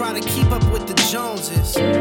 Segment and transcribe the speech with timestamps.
[0.00, 1.99] try to keep up with the Joneses.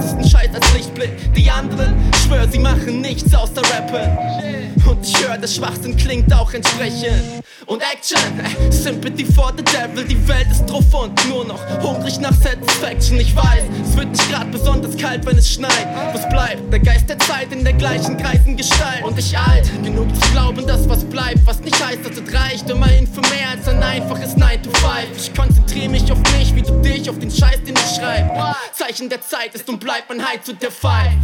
[0.00, 1.10] Schwärzesten Scheiß als Lichtblick.
[1.34, 1.94] Die anderen,
[2.24, 4.79] schwör, sie machen nichts außer Rappen.
[5.00, 7.42] Und ich höre, der Schwachsinn klingt auch entsprechend.
[7.64, 12.20] Und Action, äh, Sympathy for the Devil, die Welt ist drauf und nur noch hungrig
[12.20, 13.18] nach Satisfaction.
[13.18, 15.88] Ich weiß, es wird nicht grad besonders kalt, wenn es schneit.
[16.12, 16.70] Was bleibt?
[16.70, 19.02] Der Geist der Zeit in der gleichen Kreisen Gestalt.
[19.02, 22.68] Und ich alt, genug zu glauben, dass was bleibt, was nicht heißt, dass es reicht.
[22.68, 24.84] Immerhin für mehr als ein einfaches 9 to 5.
[25.16, 28.54] Ich konzentriere mich auf mich, wie du dich, auf den Scheiß, den ich schreibe.
[28.74, 31.14] Zeichen der Zeit ist und bleibt mein High zu der Five.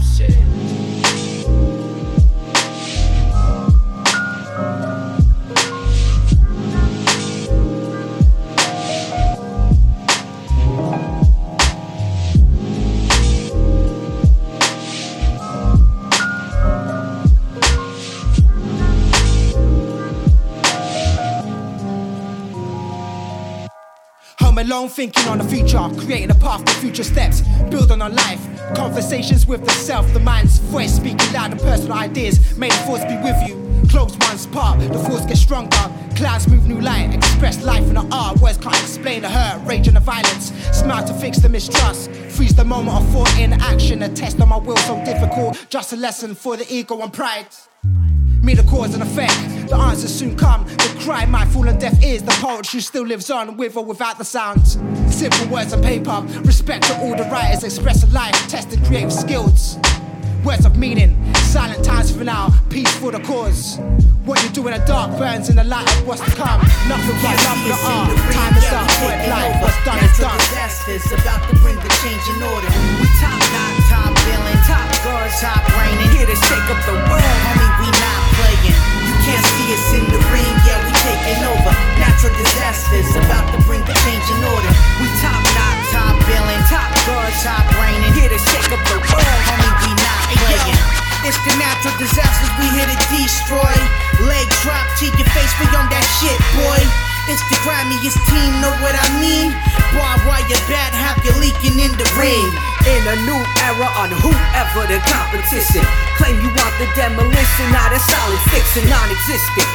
[24.77, 28.41] Alone, thinking on the future, creating a path to future steps, building on life.
[28.75, 32.57] Conversations with the self, the mind's voice speaking loud, the personal ideas.
[32.59, 33.55] May the force be with you.
[33.89, 35.91] Close one's part, the force gets stronger.
[36.17, 38.39] Clouds move new light, express life in the art.
[38.41, 40.53] Words can't explain the hurt, rage and the violence.
[40.73, 42.11] Smile to fix the mistrust.
[42.11, 44.03] Freeze the moment of thought in action.
[44.03, 45.65] A test on my will so difficult.
[45.71, 47.47] Just a lesson for the ego and pride.
[48.47, 49.35] Me the cause and effect.
[49.69, 50.65] The answers soon come.
[50.67, 52.23] The cry might fall on deaf ears.
[52.23, 54.79] The poetry still lives on with or without the sounds.
[55.11, 56.23] Simple words on paper.
[56.45, 59.79] Respect to all the writers expressing life, testing creative skills.
[60.45, 61.19] Words of meaning,
[61.51, 63.81] silent times for now, peace for the cause.
[64.25, 66.63] What you do in the dark burns in the light of what's to come.
[66.87, 68.15] Nothing but love for art.
[68.31, 70.39] Time is up, word life, what's done is done.
[70.39, 72.71] disasters about to bring the change in order.
[73.03, 76.15] We top notch, top billing, top guards, top reigning.
[76.15, 77.83] Here to shake up the world, homie.
[77.83, 78.26] We not
[79.27, 81.73] can't see us in the ring, yeah, we taking over.
[81.99, 84.71] Natural disasters about to bring the change in order.
[85.03, 88.15] We top notch, top billing, top guards, top reigning.
[88.15, 89.75] Here to shake up the world, homie.
[89.83, 90.79] We not playing.
[91.27, 93.75] It's the natural disasters we here to destroy.
[94.31, 97.16] Leg drop to your face, we on that shit, boy.
[97.27, 99.51] It's the grimiest team, know what I mean?
[99.99, 102.47] Barbed wire bat, have you leaking in the ring.
[102.87, 105.83] In a new era on whoever the competition.
[106.23, 109.67] Claim you want the demolition, not a solid fiction, non existent.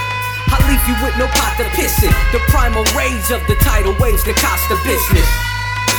[0.47, 2.15] I leave you with no pot to piss in.
[2.31, 5.27] The primal rage of the tidal waves that cost the business.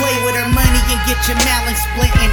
[0.01, 2.33] Play with her money and get your melon splitting.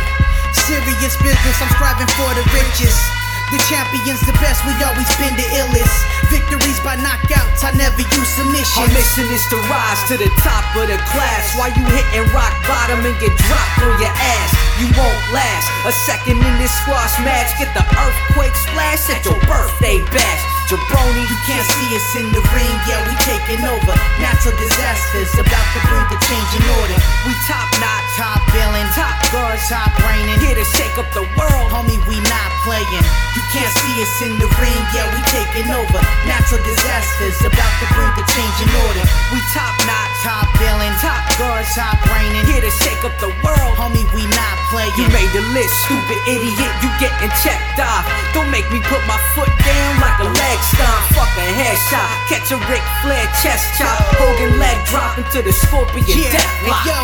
[0.64, 3.19] Serious business, I'm striving for the riches.
[3.50, 5.98] The champions, the best, we always been the illest.
[6.30, 8.86] Victories by knockouts, I never use submission.
[8.86, 11.58] Our mission is to rise to the top of the class.
[11.58, 15.66] While you hitting rock bottom and get dropped on your ass, you won't last.
[15.90, 20.59] A second in this squash match, get the earthquake splash at your birthday bash.
[20.70, 23.96] Jabroni, you can't see us in the ring, yeah, we taking over.
[24.22, 26.94] Natural disasters, about to bring the change in order.
[27.26, 30.38] We top notch, top billing, top guards, top reigning.
[30.46, 32.86] Here to shake up the world, homie, we not playing.
[33.34, 36.02] You can't see us in the ring, yeah, we taking over.
[36.30, 39.02] Natural disasters, about to bring the change in order.
[39.34, 42.46] We top notch, top billing, top guards, top reigning.
[42.46, 44.94] Here to shake up the world, homie, we not playing.
[45.02, 48.06] You made the list, stupid idiot, you getting checked off.
[48.38, 51.02] Don't make me put my foot down like a leg stomp.
[51.16, 54.00] Fuck a headshot, catch a Ric Flair chest chop.
[54.20, 56.86] Hogan leg drop into the scorpion yeah, death lock.
[56.86, 57.00] Yo,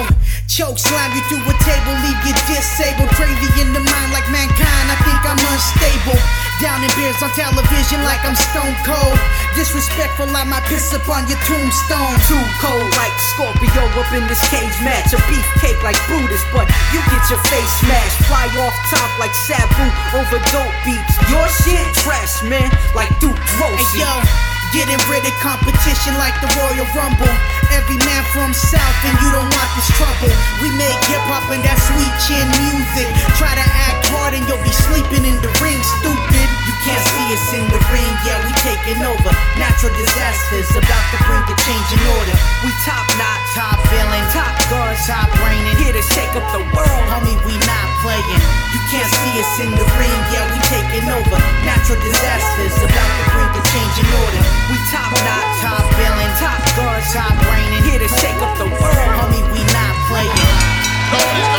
[0.48, 3.10] choke slam you through a table, leave you disabled.
[3.18, 6.20] Crazy in the mind like mankind, I think I'm unstable.
[6.64, 9.20] Down in beers on television like I'm stone cold.
[9.60, 12.16] Disrespectful, I might piss up on your tombstone.
[12.32, 15.12] Too cold like Scorpio up in this cage match.
[15.12, 18.18] A beefcake like Brutus, but you get your face smashed.
[18.32, 21.16] Fly off top like Sabu over dope beats.
[21.28, 24.00] Your shit trash, man, like Duke Droese.
[24.00, 24.55] Hey, yo.
[24.76, 27.32] Getting rid of competition like the Royal Rumble.
[27.72, 30.28] Every man from South, and you don't want this trouble.
[30.60, 33.08] We make hip hop and that sweet chin music.
[33.40, 36.48] Try to act hard and you'll be sleeping in the ring, stupid.
[36.68, 39.32] You can't see us in the ring, yeah, we taking over.
[39.56, 42.36] Natural disasters about to bring the change in order.
[42.68, 45.80] We top notch, top billing, top guards, top reigning.
[45.80, 48.44] Here to shake up the world, homie, we not playing.
[48.76, 51.40] You can't see us in the ring, yeah, we taking over.
[51.68, 54.42] Natural disasters about to bring the change in order.
[54.72, 57.84] We top notch, top billing, top guards, top reigning.
[57.84, 61.55] Here to shake up the world, homie, we not playing.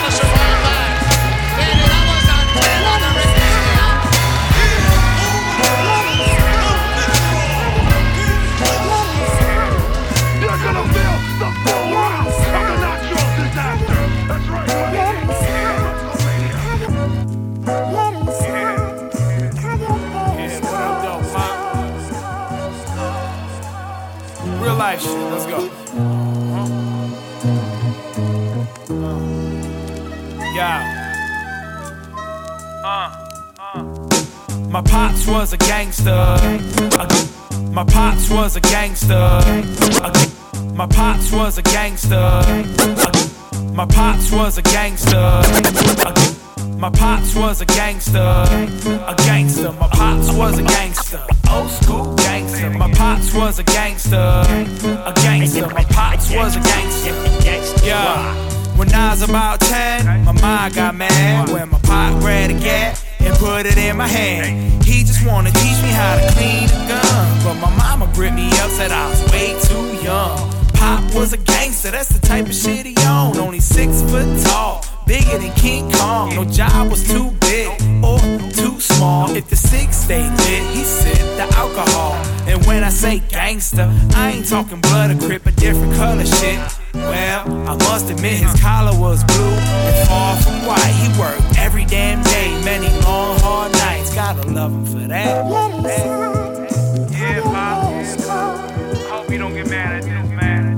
[35.46, 36.36] Was a gangster.
[37.70, 39.14] My pops was a gangster.
[40.74, 42.42] My pops was a gangster.
[43.72, 45.20] My pops was a gangster.
[46.78, 48.18] My pops was a gangster.
[48.18, 49.70] A gangster.
[49.70, 51.24] My pops was a gangster.
[51.48, 52.70] Old school gangster.
[52.70, 54.16] My pops was a gangster.
[54.16, 55.68] A gangster.
[55.68, 57.14] My pops was a gangster.
[57.86, 58.34] Yeah.
[58.76, 63.05] When I was about 10, my mom got mad when my pop grabbed a gat
[63.26, 64.84] and put it in my hand.
[64.84, 68.48] He just wanna teach me how to clean a gun, but my mama gripped me
[68.60, 70.38] up, said I was way too young.
[70.74, 73.36] Pop was a gangster, that's the type of shit he owned.
[73.38, 76.34] Only six foot tall, bigger than King Kong.
[76.34, 77.68] No job was too big
[78.04, 78.18] or
[78.50, 79.34] too small.
[79.34, 82.14] If the six stayed lit, he sipped the alcohol.
[82.46, 86.60] And when I say gangster, I ain't talking blood or crip, a different color shit.
[86.96, 90.94] Well, I must admit his collar was blue and far from white.
[91.02, 94.14] He worked every damn day, many long hard nights.
[94.14, 95.46] Gotta love him for that.
[97.10, 97.92] Yeah, Pop.
[99.10, 100.76] Hope you don't get mad at this, man.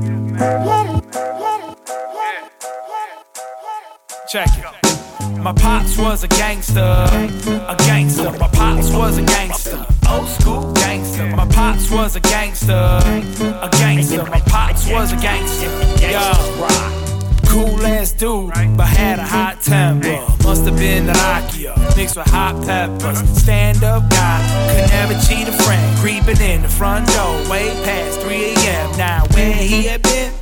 [4.28, 4.77] Check it.
[5.40, 8.30] My pops was a gangster, a gangster.
[8.32, 11.26] My pops was a gangster, old school gangster.
[11.36, 14.24] My pops was a gangster, a gangster.
[14.24, 16.32] My pops was a gangster, yo.
[17.46, 20.18] Cool ass dude, but had a hot temper.
[20.44, 23.18] Must have been the Nokia mixed with hot peppers.
[23.40, 24.38] Stand up guy,
[24.70, 25.98] could never cheat a friend.
[25.98, 28.98] Creeping in the front door, way past 3 a.m.
[28.98, 30.37] Now where he had been.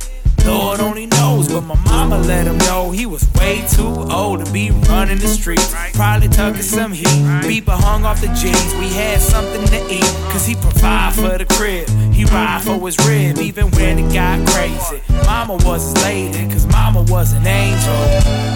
[0.47, 4.51] Lord only knows, but my mama let him know he was way too old to
[4.53, 5.75] be running the streets.
[5.93, 7.05] Probably tucking some heat.
[7.43, 8.73] Beeper hung off the jeans.
[8.75, 11.89] We had something to eat, cause he provide for the crib.
[12.13, 15.01] He ride for his rib, even when it got crazy.
[15.25, 17.99] Mama was his lady, cause mama was an angel.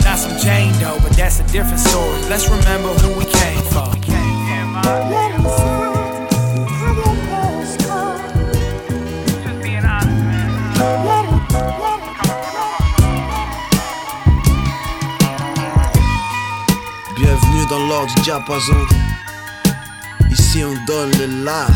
[0.05, 2.21] Not some Jane though, but that's a different story.
[2.29, 3.91] Let's remember who we came for.
[17.72, 18.86] Du diapason.
[20.30, 21.68] Ici on donne le la.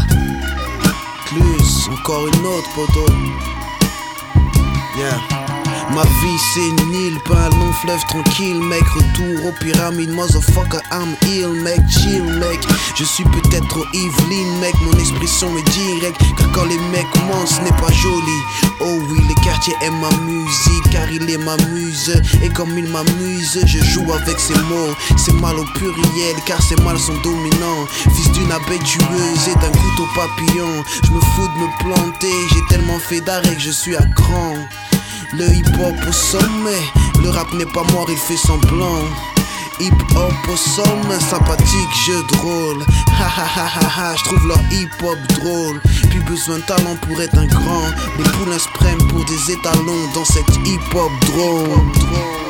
[1.28, 3.14] Plus, encore une autre poteau.
[4.98, 5.45] Yeah.
[5.94, 8.84] Ma vie c'est une île, pas un long fleuve tranquille, mec.
[8.96, 11.80] Retour aux pyramides, motherfucker, I'm ill, mec.
[11.89, 12.60] Chill, mec.
[12.96, 14.74] Je suis peut-être trop Evelyn, mec.
[14.82, 18.39] Mon expression est directe, car quand les mecs mentent, ce n'est pas joli.
[18.82, 22.22] Oh oui, le quartier aime ma musique, car il est ma muse.
[22.42, 24.96] Et comme il m'amuse, je joue avec ses mots.
[25.18, 27.86] C'est mal au pluriel, car ces mâles sont dominants.
[28.15, 30.84] Fils d'une abeille tueuse et d'un couteau papillon.
[31.04, 34.56] Je me fous de me planter, j'ai tellement fait d'arrêt que je suis à cran.
[35.34, 36.84] Le hip-hop au sommet,
[37.22, 39.03] le rap n'est pas mort, il fait semblant.
[39.79, 42.84] Hip-hop au sommet, sympathique, jeu drôle.
[43.08, 45.82] Ha ha ha ha ha, je trouve leur hip-hop drôle.
[46.10, 47.88] Plus besoin de talent pour être un grand.
[48.17, 52.45] Les poulains se prennent pour des étalons dans cette hip-hop drôle.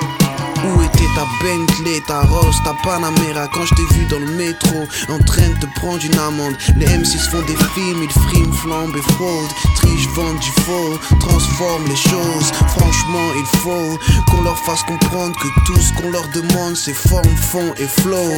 [0.66, 4.88] Où était ta Bentley, ta Rolls, ta Panamera quand je t'ai vu dans le métro
[5.10, 6.56] en train de te prendre une amende.
[6.78, 9.54] Les M6 font des films, ils friment, flambent et fraudent.
[9.76, 12.52] Triche, vendent du faux, transforment les choses.
[12.78, 17.36] Franchement il faut qu'on leur fasse comprendre que tout ce qu'on leur demande c'est forme,
[17.36, 18.32] fond et flow,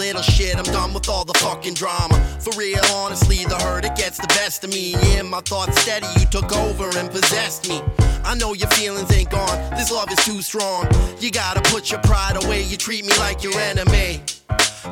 [0.00, 0.56] little shit.
[0.56, 2.18] I'm done with all the fucking drama.
[2.40, 4.94] For real, honestly, the hurt it gets the best of me.
[5.12, 7.82] Yeah, my thoughts steady, you took over and possessed me.
[8.24, 9.58] I know your feelings ain't gone.
[9.76, 10.88] This love is too strong.
[11.20, 12.62] You gotta put your pride away.
[12.62, 14.22] You treat me like your enemy.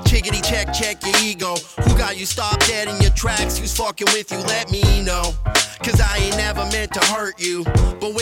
[0.05, 1.57] Chickity check, check your ego.
[1.85, 3.57] Who got you stopped dead in your tracks?
[3.57, 4.39] Who's fucking with you?
[4.39, 5.35] Let me know.
[5.83, 7.65] Cause I ain't never meant to hurt you.
[8.01, 8.15] But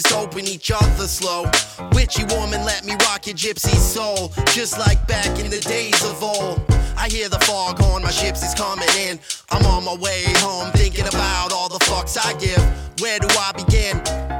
[0.00, 1.44] just open each other slow.
[1.92, 4.30] Witchy woman, let me rock your gypsy soul.
[4.52, 6.60] Just like back in the days of old.
[6.96, 9.18] I hear the fog horn, my ships is coming in.
[9.50, 12.62] I'm on my way home, thinking about all the fucks I give.
[13.00, 13.96] Where do I begin?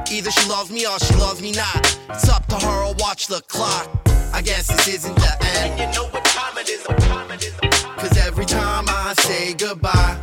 [0.09, 1.99] Either she loves me or she loves me not.
[2.09, 3.89] It's up to her, I'll watch the clock.
[4.33, 5.73] I guess this isn't the end.
[5.73, 7.53] And you know what time it is, what time it is.
[7.97, 10.17] Cause every time I say goodbye,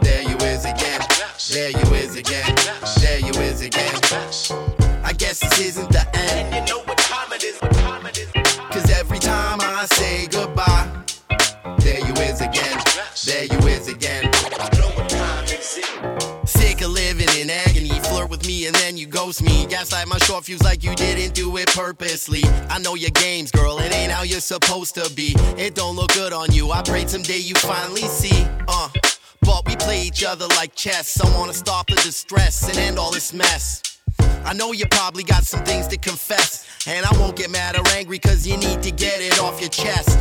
[0.00, 1.02] there you is again.
[1.50, 2.55] There you is again.
[3.60, 3.94] Again.
[5.02, 6.54] I guess this isn't the end.
[6.54, 8.30] And you know what time it is, what time it is.
[8.70, 10.86] Cause every time I say goodbye,
[11.78, 12.78] there you is again.
[13.24, 14.30] There you is again.
[16.46, 19.64] Sick of living in agony flirt with me and then you ghost me.
[19.66, 22.42] Gaslight my short fuse like you didn't do it purposely.
[22.68, 25.34] I know your games, girl, it ain't how you're supposed to be.
[25.56, 26.72] It don't look good on you.
[26.72, 28.46] I prayed someday you finally see.
[28.68, 28.90] Uh,
[29.46, 31.20] but we play each other like chess.
[31.20, 33.82] I wanna stop the distress and end all this mess.
[34.44, 36.66] I know you probably got some things to confess.
[36.86, 39.70] And I won't get mad or angry, cause you need to get it off your
[39.70, 40.18] chest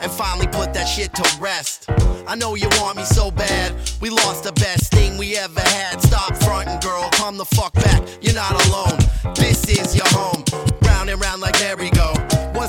[0.00, 1.90] and finally put that shit to rest.
[2.26, 3.74] I know you want me so bad.
[4.00, 6.00] We lost the best thing we ever had.
[6.00, 7.08] Stop fronting, girl.
[7.12, 8.02] Come the fuck back.
[8.22, 8.98] You're not alone.
[9.34, 10.44] This is your home.
[10.82, 11.93] Round and round like merry-go.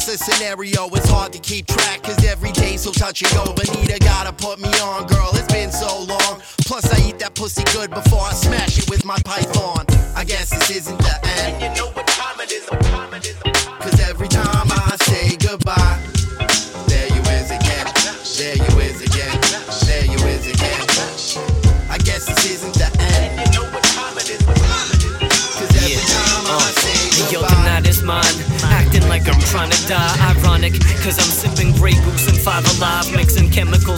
[0.07, 2.03] A scenario, it's hard to keep track.
[2.03, 3.51] Cause every day's so touch and go.
[3.53, 5.31] Benita gotta put me on, girl.
[5.33, 6.41] It's been so long.
[6.67, 9.83] Plus, I eat that pussy good before I smash it with my python.
[10.15, 11.14] I guess this isn't the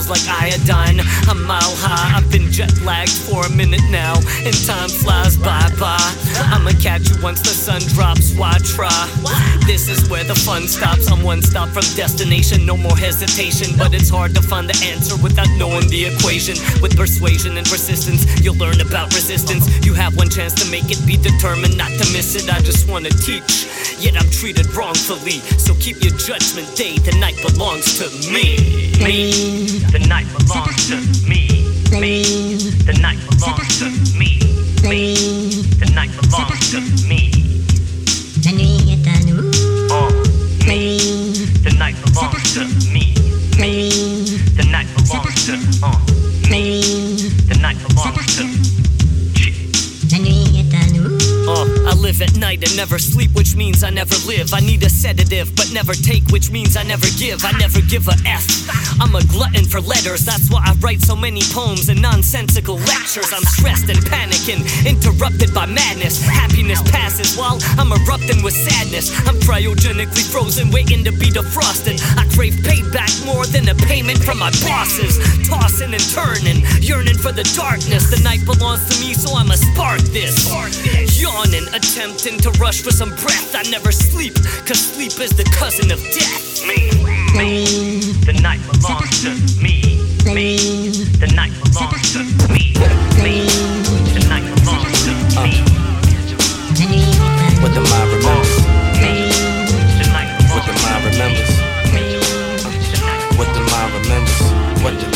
[0.08, 1.00] like iodine.
[1.28, 5.68] I'm mile high, I've been jet lagged for a minute now, and time flies by
[5.78, 6.12] bye.
[6.52, 8.88] I'ma catch you once the sun drops, why try?
[9.66, 11.10] This is where the fun stops.
[11.10, 13.76] I'm one stop from destination, no more hesitation.
[13.76, 16.56] But it's hard to find the answer without knowing the equation.
[16.80, 19.68] With persuasion and persistence, you'll learn about resistance.
[19.84, 22.52] You have one chance to make it, be determined not to miss it.
[22.52, 23.68] I just wanna teach,
[24.00, 25.40] yet I'm treated wrongfully.
[25.58, 26.98] So keep your judgment day.
[26.98, 28.56] The night belongs to me.
[29.02, 29.32] Me.
[29.92, 30.96] The night belongs to
[31.28, 31.66] me.
[32.00, 32.56] Me.
[32.86, 33.88] The night belongs to
[34.18, 34.38] me.
[34.88, 35.14] Me.
[35.80, 37.17] The night belongs to me.
[52.18, 54.52] Live at night and never sleep, which means I never live.
[54.52, 57.44] I need a sedative, but never take, which means I never give.
[57.44, 58.46] I never give a F.
[59.00, 63.30] I'm a glutton for letters, that's why I write so many poems and nonsensical lectures.
[63.32, 66.20] I'm stressed and panicking, interrupted by madness.
[66.22, 69.14] Happiness passes while I'm erupting with sadness.
[69.26, 72.02] I'm cryogenically frozen, waiting to be defrosted.
[72.18, 75.18] I crave payback more than a payment from my bosses.
[75.46, 78.10] Tossing and turning, yearning for the darkness.
[78.10, 80.50] The night belongs to me, so I'ma spark this.
[81.20, 81.66] Yawning,
[82.08, 83.54] attempting to rush for some breath.
[83.54, 84.34] I never sleep,
[84.64, 86.64] cause sleep is the cousin of death.
[86.66, 86.88] Me,
[87.36, 90.00] me, the night belongs to me.
[90.24, 90.56] Me,
[91.20, 92.72] the night belongs to me.
[93.20, 93.44] Me,
[94.16, 95.12] the night belongs to
[95.44, 95.60] me.
[97.60, 98.56] What the mind remembers.
[98.96, 99.28] Me,
[100.00, 101.52] the night What the mind remembers.
[101.92, 102.04] Me,
[103.36, 104.40] what the mind remembers.
[104.80, 105.06] What the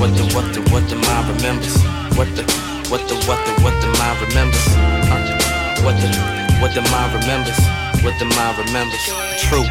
[0.00, 1.76] what the what the what the mind remembers.
[2.16, 2.44] What the
[2.90, 4.68] what the what the what the mind remembers.
[5.82, 7.58] What the what the mind remembers.
[8.04, 9.04] What the mind remembers.
[9.36, 9.64] True.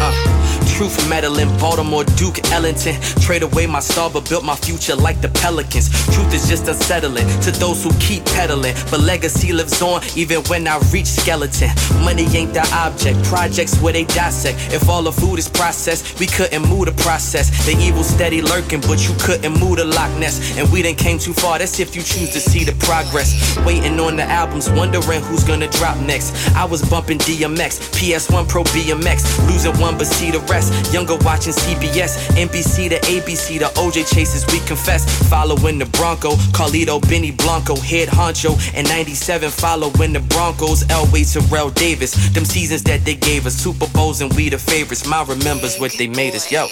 [0.00, 0.37] Uh,
[0.78, 2.94] true from Medellin, Baltimore, Duke, Ellington.
[3.20, 5.88] Trade away my star, but built my future like the Pelicans.
[6.14, 8.76] Truth is just unsettling to those who keep peddling.
[8.88, 11.70] But legacy lives on even when I reach skeleton.
[12.04, 14.72] Money ain't the object, projects where they dissect.
[14.72, 17.50] If all the food is processed, we couldn't move the process.
[17.66, 20.56] The evil steady lurking, but you couldn't move the Loch Ness.
[20.56, 23.34] And we done came too far, that's if you choose to see the progress.
[23.66, 26.30] Waiting on the albums, wondering who's gonna drop next.
[26.54, 30.67] I was bumping DMX, PS1 Pro BMX, losing one but see the rest.
[30.92, 35.04] Younger watching CBS, NBC to ABC, the OJ chases we confess.
[35.28, 41.70] Following the Bronco, Carlito, Benny Blanco, head honcho, and 97 following the Broncos, Elway, Terrell
[41.70, 42.12] Davis.
[42.30, 45.06] Them seasons that they gave us, Super Bowls and we the favorites.
[45.06, 46.66] My remembers what they made us, yo.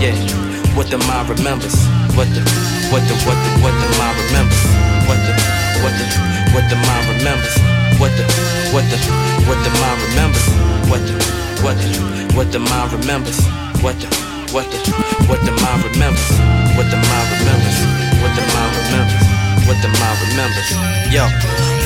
[0.00, 0.14] Yeah,
[0.76, 1.74] what the mind remembers.
[2.16, 2.42] What the,
[2.90, 4.62] what the, what the, what the mind remembers.
[5.08, 5.32] What the,
[5.82, 6.06] what the,
[6.54, 7.73] what the mind remembers.
[8.04, 8.24] What the,
[8.74, 8.98] what the,
[9.48, 10.46] what the mind remembers.
[10.90, 11.14] What the,
[11.64, 13.40] what the, what the mind remembers.
[13.80, 14.08] What the,
[14.52, 14.76] what the,
[15.26, 16.30] what the mind remembers.
[16.76, 17.78] What the mind remembers.
[18.20, 19.33] What the mind remembers.
[19.66, 20.70] What the mind remembers.
[21.12, 21.24] Yo.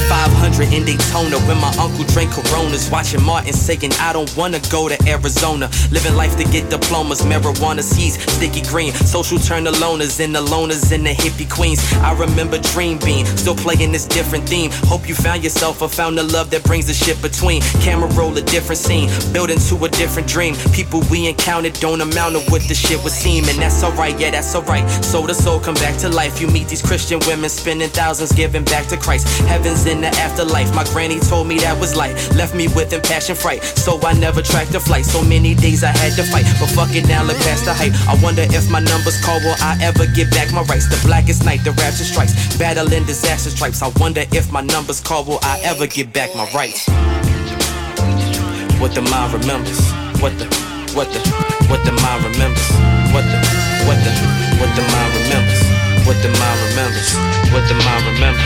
[0.09, 2.91] 500 in Daytona when my uncle drank Coronas.
[2.91, 5.69] Watching Martin saying, I don't wanna go to Arizona.
[5.93, 8.93] Living life to get diplomas, marijuana seeds, sticky green.
[8.93, 11.81] Social turn to loners and the loners and the hippie queens.
[12.01, 12.99] I remember Dream
[13.37, 14.71] still playing this different theme.
[14.89, 17.61] Hope you found yourself or found the love that brings the shit between.
[17.85, 20.55] Camera roll a different scene, build into a different dream.
[20.73, 23.45] People we encountered don't amount to what the shit would seem.
[23.45, 24.89] And that's alright, yeah, that's alright.
[25.05, 26.41] Soul to soul come back to life.
[26.41, 29.29] You meet these Christian women spending thousands giving back to Christ.
[29.45, 30.75] Heaven's in the afterlife.
[30.75, 32.17] My granny told me that was light.
[32.33, 33.63] Left me with impassioned fright.
[33.63, 35.05] So I never tracked a flight.
[35.05, 36.47] So many days I had to fight.
[36.59, 37.93] But fuck it now, look past the hype.
[38.09, 40.89] I wonder if my numbers call, will I ever get back my rights?
[40.89, 42.33] The blackest night, the rapture strikes.
[42.57, 43.83] Battling disaster stripes.
[43.83, 46.89] I wonder if my numbers call, will I ever get back my rights?
[48.81, 49.77] What the mind remembers.
[50.25, 50.49] What the,
[50.97, 51.21] what the,
[51.69, 52.69] what the mind remembers.
[53.13, 53.37] What the,
[53.85, 54.13] what the,
[54.57, 55.58] what the mind remembers.
[56.09, 57.13] What the mind remembers.
[57.53, 58.41] What the mind remembers.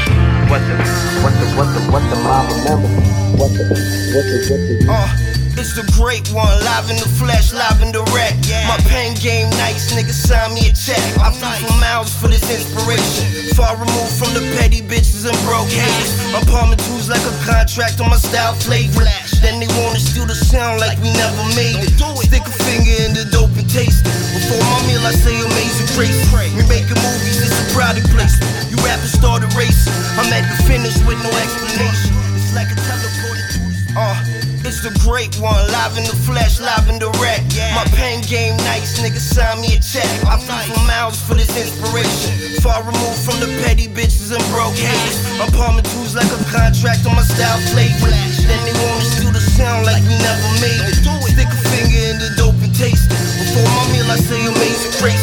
[0.51, 0.75] What the,
[1.23, 2.91] what the, what the, what the mind remembers.
[3.39, 4.87] What the, what the, what the.
[4.91, 8.49] Uh, it's the great one, live in the flesh, live in the direct.
[8.69, 11.01] My pain game nice, nigga sign me a check.
[11.19, 13.53] I flew for miles for this inspiration.
[13.57, 16.13] Far removed from the petty bitches and broke haters.
[16.35, 19.05] I'm palming tools like a contract on my style flavor.
[19.41, 21.95] Then they wanna steal the sound like we never made it.
[21.99, 24.15] Stick a finger in the dope and taste it.
[24.33, 26.17] Before my meal, I say amazing grace.
[26.57, 28.73] We making movies, it's a product placement.
[28.73, 29.93] You rappers started racing.
[30.17, 32.13] I'm at the finish with no explanation.
[32.37, 33.63] It's like a teleported
[33.97, 34.32] uh,
[34.73, 37.45] it's the great one, live in the flesh, live in the direct.
[37.77, 40.09] My pen game nice, nigga sign me a check.
[40.25, 42.57] I flew for miles for this inspiration.
[42.65, 45.21] Far removed from the petty bitches and broke haters.
[45.37, 48.09] I'm palming tools like a contract on my style flavor.
[48.49, 50.97] Then they wanna steal the sound like we never made it.
[51.37, 53.21] Stick a finger in the dope and taste it.
[53.45, 55.21] Before my meal, I say amazing grace.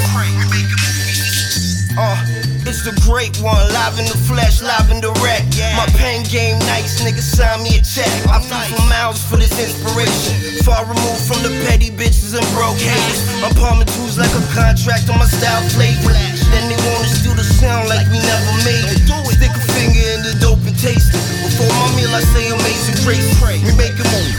[1.98, 2.29] Uh,
[2.70, 5.58] it's the great one, live in the flesh, live in the direct.
[5.74, 8.06] My pain game nice, nigga sign me a check.
[8.30, 10.62] I flew for miles for this inspiration.
[10.62, 13.26] Far removed from the petty bitches and broke haters.
[13.42, 16.14] I'm palming tools like a contract on my style flavor.
[16.54, 19.02] Then they wanna steal the sound like we never made it.
[19.34, 20.39] Stick a finger in the
[20.80, 21.24] taste it.
[21.44, 23.28] Before my meal, I say amazing grace.
[23.68, 24.32] We make a move.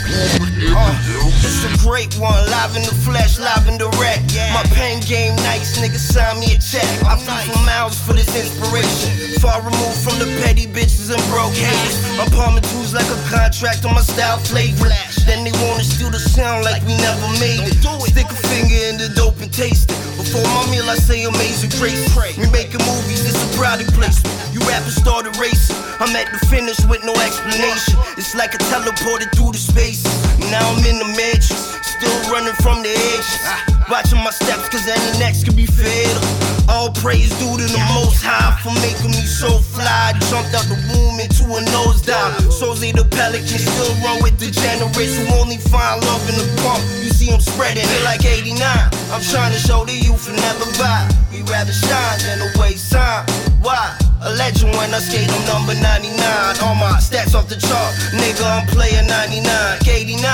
[0.72, 0.96] Uh,
[1.44, 4.32] it's a great one, live in the flesh, live in the direct.
[4.56, 6.88] My pen game nice, nigga sign me a check.
[7.04, 9.36] I flew for miles for this inspiration.
[9.40, 11.96] Far removed from the petty bitches and broke haters.
[12.16, 14.88] I'm palming tools like a contract on my style flavor.
[15.28, 17.76] Then they wanna steal the sound like we never made it.
[18.08, 19.98] Stick a finger in the dope and taste it.
[20.16, 22.00] Before my meal, I say amazing grace.
[22.36, 24.32] We making movies, this a product placement.
[24.52, 25.76] You rappers started racing.
[26.00, 27.94] I'm at the finish with no explanation.
[28.16, 30.04] It's like a teleported through the space.
[30.50, 33.70] Now I'm in the matrix, still running from the edges.
[33.90, 36.22] Watching my steps, cause any next could be fatal.
[36.70, 40.14] All praise due to the most high for making me so fly.
[40.30, 42.38] Jumped out the womb into a nosedive.
[42.54, 46.78] Sozy the pelican still run with degenerates who only find love in the pump.
[47.02, 48.62] You see them spreading it like 89.
[49.10, 51.10] I'm trying to show the youth and never buy.
[51.32, 53.26] We rather shine than a waste time.
[53.60, 53.96] Why?
[54.22, 56.16] A legend when I skate on number 99.
[56.64, 57.92] All my stats off the chart.
[58.16, 59.44] Nigga, I'm player 99.
[59.84, 60.24] 89.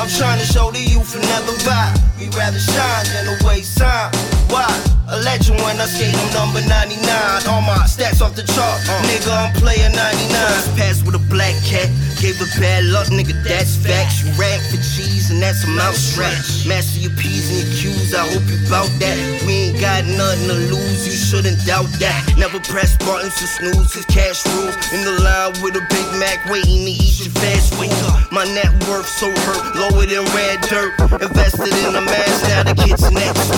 [0.00, 1.96] I'm trying to show the youth another vibe.
[2.18, 4.12] We rather shine than a waste time.
[4.48, 4.68] Why?
[5.08, 7.04] A legend when I skate on number 99.
[7.48, 8.80] All my stats off the chart.
[8.88, 9.00] Uh.
[9.08, 10.76] Nigga, I'm player 99.
[10.76, 11.88] Pass with a black cat.
[12.24, 14.24] Gave a bad luck, nigga, that's facts.
[14.24, 16.64] You rag for cheese and that's a stretch.
[16.66, 19.44] Master your P's and your Q's, I hope you bout that.
[19.44, 22.24] We ain't got nothing to lose, you shouldn't doubt that.
[22.38, 24.72] Never press buttons to snooze, cause cash rules.
[24.96, 27.92] In the line with a Big Mac, waiting to eat your fast food.
[28.32, 30.96] My net worth so hurt, lower than red dirt.
[31.20, 33.52] Invested in a mask, now the kid's next.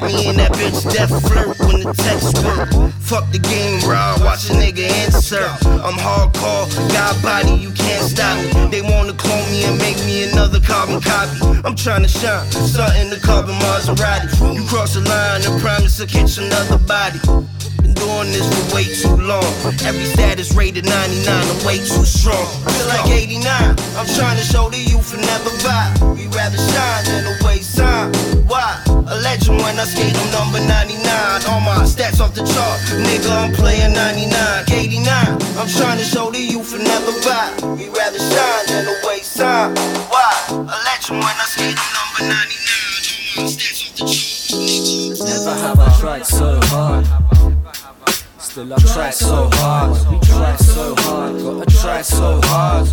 [0.00, 2.72] Me and that bitch death flirt when the text work.
[3.04, 5.44] Fuck the game, raw, watch a nigga answer.
[5.84, 8.38] I'm hardcore, got body, you can't stop.
[8.70, 11.38] They wanna clone me and make me another carbon copy.
[11.64, 14.54] I'm trying to shine, something to carbon Maserati.
[14.54, 17.20] You cross the line and promise to catch another body.
[17.96, 19.44] Doing this for way too long.
[19.84, 22.46] Every status rated 99, I'm way too strong.
[22.68, 23.42] Feel like 89,
[23.96, 25.88] I'm trying to show the youth and never buy.
[26.14, 28.12] We rather shine than a waste time.
[28.46, 28.82] Why?
[28.86, 31.06] A legend when I skate on number 99.
[31.48, 32.78] All my stats off the chart.
[33.06, 34.64] Nigga, I'm player 99.
[34.68, 35.08] 89,
[35.58, 37.48] I'm trying to show the youth and never buy.
[37.76, 39.74] We rather shine than a waste time.
[40.12, 40.30] Why?
[40.50, 42.36] A legend when I skate on number 99.
[42.36, 44.36] All my stats off the chart.
[44.56, 47.25] Never have I tried so hard.
[48.56, 49.90] Still I try so hard.
[50.10, 51.42] We try so hard.
[51.42, 52.88] Gotta try so hard.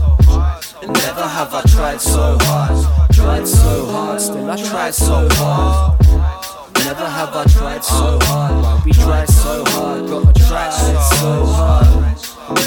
[0.82, 3.14] And Never have I tried so hard.
[3.14, 4.20] Tried so hard.
[4.20, 6.02] Still I try so hard.
[6.84, 8.84] Never have I tried so hard.
[8.84, 10.10] We try so hard.
[10.10, 11.88] Gotta try so hard.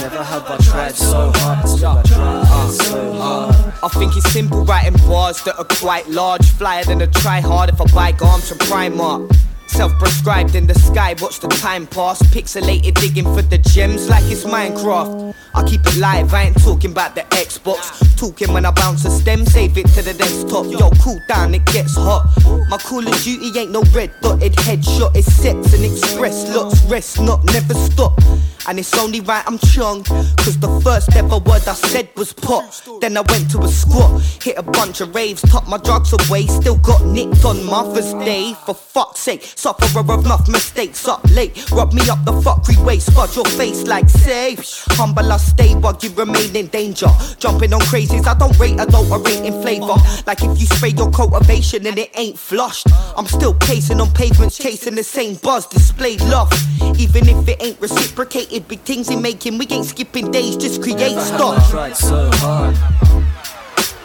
[0.01, 1.69] Never have I tried so hard.
[1.69, 3.75] Still I so hard.
[3.83, 6.49] I think it's simple writing bars that are quite large.
[6.53, 9.37] Flyer than a try hard if I buy garms from Primark.
[9.77, 12.23] Self-prescribed in the sky, watch the time pass.
[12.35, 15.35] Pixelated digging for the gems like it's Minecraft.
[15.55, 17.93] I keep it live, I ain't talking about the Xbox.
[18.17, 20.65] Talking when I bounce a stem, save it to the desktop.
[20.67, 22.25] Yo, cool down, it gets hot.
[22.71, 25.15] My Call of Duty ain't no red dotted headshot.
[25.15, 28.19] It's sets and express looks, rest not, never stop.
[28.69, 30.03] And it's only right I'm chung.
[30.03, 32.65] Cause the first ever word I said was pop.
[33.01, 36.47] Then I went to a squat, hit a bunch of raves, took my drugs away.
[36.47, 38.55] Still got nicked on Mother's Day.
[38.67, 41.07] For fuck's sake, sufferer of enough mistakes.
[41.07, 44.85] Up late, rub me up the fuckery way, spud your face like safe.
[44.91, 47.09] Humble I stay while you remain in danger.
[47.39, 49.97] Jumping on crazies, I don't rate adulterating flavor.
[50.27, 52.89] Like if you spray your cultivation and it ain't flushed.
[53.17, 56.53] I'm still pacing on pavements, chasing the same buzz, displayed love.
[56.99, 60.99] Even if it ain't reciprocated, big things in making, we ain't skipping days, just create
[60.99, 61.59] Never have stuff.
[61.59, 62.77] I tried so hard.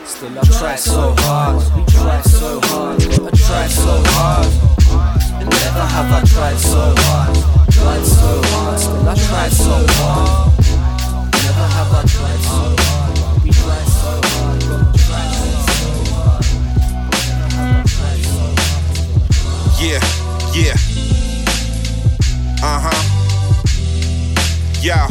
[0.05, 1.55] Still I try so hard.
[1.75, 2.99] We try so hard.
[2.99, 4.47] Gotta try so hard.
[5.39, 7.35] Never have I tried so hard.
[7.71, 8.79] Tried so hard.
[8.79, 10.53] Still I try so hard.
[11.41, 13.43] Never have I tried so hard.
[13.43, 14.61] We try so hard.
[14.61, 16.45] Gotta try so hard.
[17.27, 19.01] Never have I tried so hard.
[19.81, 20.01] Yeah,
[20.53, 20.75] yeah.
[22.63, 23.10] Uh huh.
[24.81, 25.05] Yeah.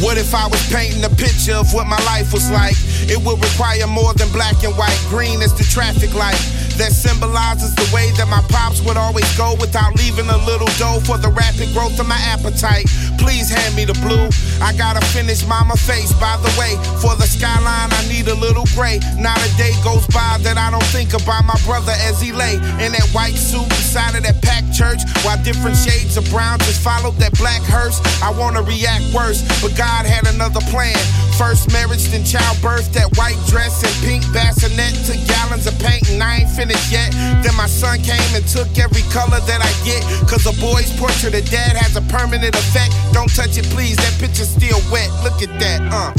[0.00, 2.72] What if I was painting a picture of what my life was like?
[3.04, 4.96] It would require more than black and white.
[5.10, 6.40] Green is the traffic light
[6.80, 11.02] that symbolizes the way that my pops would always go without leaving a little dough
[11.04, 12.86] for the rapid growth of my appetite.
[13.18, 14.30] Please hand me the blue.
[14.62, 16.12] I gotta finish mama face.
[16.14, 18.98] By the way, for the skyline, I need a little gray.
[19.18, 22.54] Not a day goes by that I don't think about my brother as he lay
[22.82, 26.82] in that white suit beside of that packed church while different shades of brown just
[26.82, 28.00] followed that black hearse.
[28.22, 30.98] I wanna react worse, but God had another plan.
[31.38, 36.22] First marriage, then childbirth, that white dress and pink bassinet took gallons of paint and
[36.22, 37.14] I ain't finished yet.
[37.46, 40.02] Then my son came and took every color that I get.
[40.26, 42.90] Cause a boy's portrait of dad has a permanent effect.
[43.12, 45.10] Don't touch it, please, that picture's still wet.
[45.24, 46.12] Look at that, uh.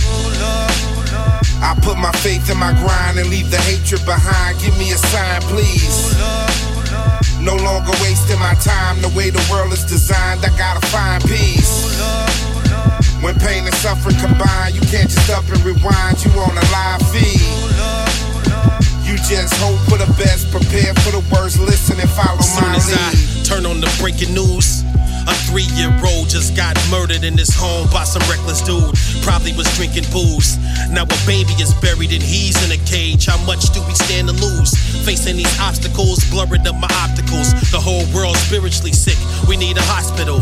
[1.62, 4.60] I put my faith in my grind and leave the hatred behind.
[4.60, 6.15] Give me a sign, please.
[7.41, 10.43] No longer wasting my time the way the world is designed.
[10.43, 11.99] I gotta find peace.
[13.21, 16.23] When pain and suffering combine, you can't just up and rewind.
[16.23, 17.49] You on a live feed.
[19.04, 22.69] You just hope for the best, prepare for the worst, listen and follow As soon
[22.69, 23.41] my as lead.
[23.41, 24.84] I turn on the breaking news,
[25.60, 28.95] three year old just got murdered in his home by some reckless dude.
[29.24, 30.56] Probably was drinking booze.
[30.91, 33.26] Now a baby is buried and he's in a cage.
[33.26, 34.72] How much do we stand to lose?
[35.04, 37.52] Facing these obstacles, blurring up my opticals.
[37.72, 39.19] The whole world spiritually sick.
[39.48, 40.39] We need a hospital.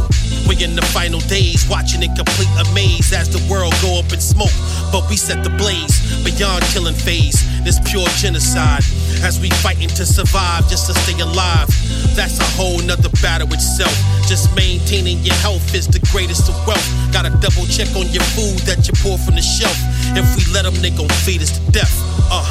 [0.48, 4.22] We in the final days, watching in complete amaze as the world go up in
[4.22, 4.54] smoke.
[4.92, 7.42] But we set the blaze beyond killing phase.
[7.64, 8.84] This pure genocide
[9.24, 11.68] as we fighting to survive just to stay alive.
[12.16, 13.94] That's a whole nother battle itself.
[14.28, 16.86] Just maintaining your health is the greatest of wealth.
[17.12, 19.78] Gotta double check on your food that you pour from the shelf.
[20.18, 21.94] If we let them, they gon' feed us to death.
[22.32, 22.44] Uh,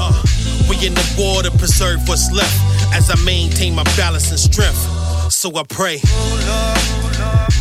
[0.00, 0.22] uh.
[0.68, 2.56] We in the war to preserve what's left
[2.94, 4.80] as I maintain my balance and strength.
[5.32, 6.00] So I pray.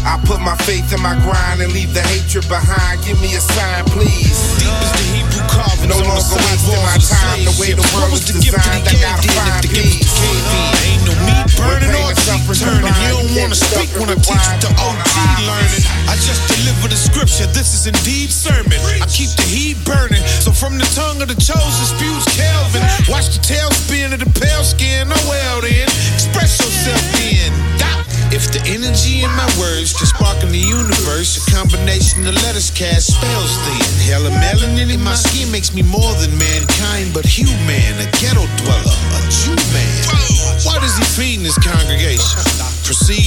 [0.04, 3.04] I put my faith in my grind and leave the hatred behind.
[3.04, 4.40] Give me a sign, please.
[4.60, 7.40] Deep as the Hebrew carvings no longer wasting my time.
[7.48, 10.04] The way the world is was the gift designed, I gotta find peace.
[10.04, 10.72] was caved in?
[10.84, 12.14] Ain't no meat burning or
[12.54, 12.94] turning.
[13.02, 15.16] You don't wanna speak when I teach the OT
[15.48, 15.84] learning.
[16.08, 17.48] I just deliver the scripture.
[17.50, 18.80] This is indeed sermon.
[19.02, 20.22] I keep the heat burning.
[20.44, 22.84] So from the tongue of the chosen spews Calvin.
[23.10, 25.10] Watch the tail spin of the pale skin.
[25.10, 25.88] Oh well then.
[26.14, 27.52] Express yourself then.
[27.78, 28.03] Dot.
[28.34, 32.74] If the energy in my words can spark in the universe, a combination of letters
[32.74, 33.86] cast spells then.
[34.10, 38.98] Hella melanin in my skin makes me more than mankind, but human, a ghetto dweller,
[39.14, 40.02] a Jew man.
[40.66, 42.42] Why does he feed in his congregation?
[42.82, 43.23] Proceeding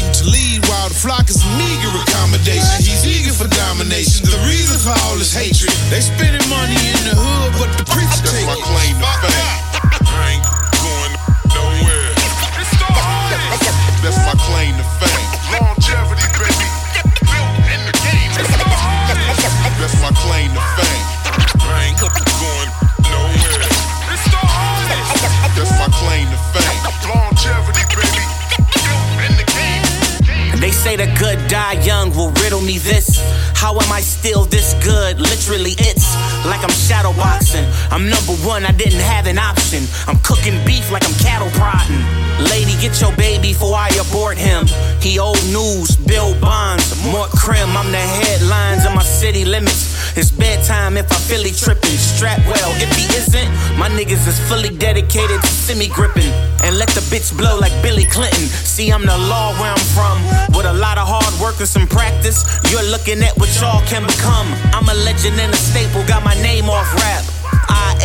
[37.96, 39.88] I'm number one, I didn't have an option.
[40.04, 42.04] I'm cooking beef like I'm cattle prodding.
[42.52, 44.68] Lady, get your baby before I abort him.
[45.00, 47.72] He old news, Bill Bonds, more crim.
[47.72, 49.96] I'm the headlines of my city limits.
[50.12, 51.96] It's bedtime if I feel he tripping.
[51.96, 53.48] Strap well, if he isn't,
[53.80, 56.28] my niggas is fully dedicated to semi gripping.
[56.68, 58.44] And let the bitch blow like Billy Clinton.
[58.60, 60.20] See, I'm the law where I'm from.
[60.52, 64.04] With a lot of hard work and some practice, you're looking at what y'all can
[64.04, 64.52] become.
[64.76, 67.24] I'm a legend and a staple, got my name off rap.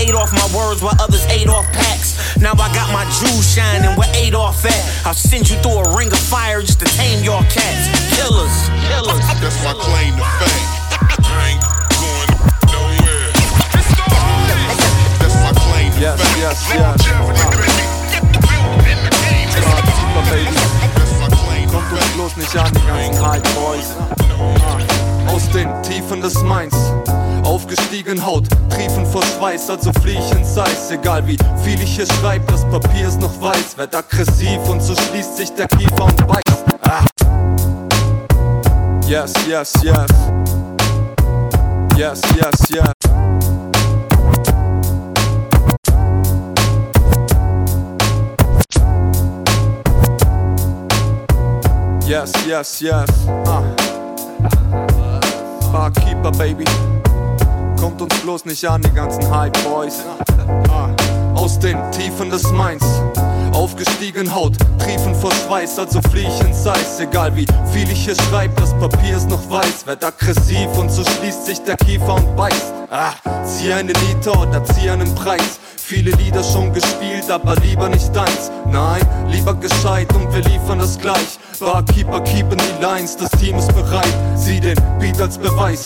[0.01, 2.17] I ate off my words while others ate off packs.
[2.41, 5.05] Now I got my jewels shining where Adolf at.
[5.05, 7.85] I'll send you through a ring of fire just to tame your cats.
[8.17, 8.49] Killers,
[8.89, 9.21] killers.
[9.37, 10.69] That's my claim to fame.
[11.21, 11.61] I ain't
[12.01, 12.29] going
[12.73, 13.29] nowhere.
[15.21, 16.41] That's my claim to Yes, fame.
[16.41, 16.97] yes, yes.
[17.05, 17.85] Longevity, baby.
[18.41, 19.53] Built in the game.
[19.53, 20.57] Super Baby.
[20.97, 23.93] That's my claim to Kommt uns bloß nicht an, die ganzen Hype Boys.
[24.49, 25.29] Ah.
[25.31, 26.73] Aus den Tiefen des Mainz.
[27.43, 30.91] Aufgestiegen Haut, triefen vor Schweiß, also flieh ich ins Eis.
[30.91, 33.77] Egal wie viel ich hier schreib, das Papier ist noch weiß.
[33.77, 36.65] Werd aggressiv und so schließt sich der Kiefer und beißt.
[36.83, 37.05] Ah.
[39.07, 40.07] Yes, yes, yes.
[41.97, 42.93] Yes, yes, yes.
[52.07, 53.09] Yes, yes, yes.
[53.45, 53.63] Ah.
[55.71, 56.65] Barkeeper, Baby.
[57.81, 60.03] Kommt uns bloß nicht an, die ganzen Hype Boys.
[61.33, 62.85] Aus den Tiefen des Mainz.
[63.53, 66.99] Aufgestiegen Haut, triefen vor Schweiß, also flieh ich ins Eis.
[66.99, 69.87] Egal wie viel ich hier schreib, das Papier ist noch weiß.
[69.87, 72.71] Werd aggressiv und so schließt sich der Kiefer und beißt.
[72.91, 73.13] Ah,
[73.45, 75.59] zieh eine Liter oder zieh einen Preis.
[75.75, 78.51] Viele Lieder schon gespielt, aber lieber nicht deins.
[78.67, 81.39] Nein, lieber gescheit und wir liefern das gleich.
[81.59, 84.13] Barkeeper keepen die Lines, das Team ist bereit.
[84.35, 85.83] Sieh den Beat als Beweis.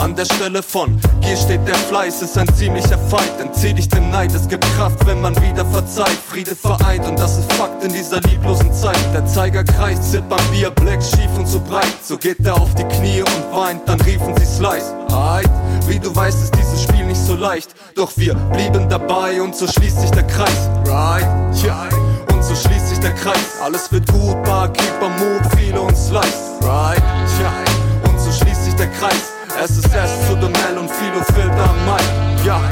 [0.00, 3.38] An der Stelle von hier steht der Fleiß, ist ein ziemlicher Fight.
[3.38, 6.16] Entzieh dich dem Neid, es gibt Kraft, wenn man wieder verzeiht.
[6.26, 8.98] Friede vereint und das ist Fakt in dieser lieblosen Zeit.
[9.12, 11.92] Der Zeiger kreist, Zip am Bier, Black schief und so breit.
[12.02, 14.94] So geht er auf die Knie und weint, dann riefen sie Slice.
[15.12, 15.50] Aight,
[15.86, 17.74] wie du weißt, ist dieses Spiel nicht so leicht.
[17.94, 20.70] Doch wir blieben dabei und so schließt sich der Kreis.
[20.86, 21.28] Right,
[21.62, 21.88] ja.
[22.32, 23.60] Und so schließt sich der Kreis.
[23.62, 26.58] Alles wird gut, Barkeeper, Move, viele und Slice.
[26.62, 27.02] Right,
[27.42, 28.10] ja.
[28.10, 29.39] Und so schließt sich der Kreis.
[29.62, 32.46] Es ist S zu the Mel und Philo Filter am Mic.
[32.46, 32.62] Ja,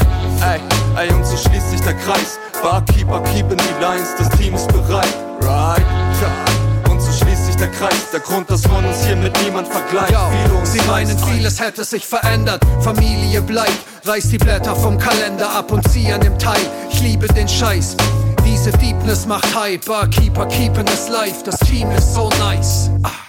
[0.40, 0.58] ey,
[0.96, 2.38] ey, und so schließt sich der Kreis.
[2.62, 5.14] Barkeeper keepen die Lines, das Team ist bereit.
[5.42, 5.84] Right,
[6.22, 6.90] ja.
[6.90, 8.10] Und so schließt sich der Kreis.
[8.10, 10.12] Der Grund, dass man uns hier mit niemand vergleicht.
[10.12, 12.62] Yo, sie meinen, vieles hätte sich verändert.
[12.80, 16.70] Familie bleibt, reiß die Blätter vom Kalender ab und zieh an dem Teil.
[16.88, 17.98] Ich liebe den Scheiß.
[18.46, 21.42] Diese Deepness macht Hype, Barkeeper keeping es live.
[21.42, 22.90] Das Team ist so nice.
[23.02, 23.27] Ah.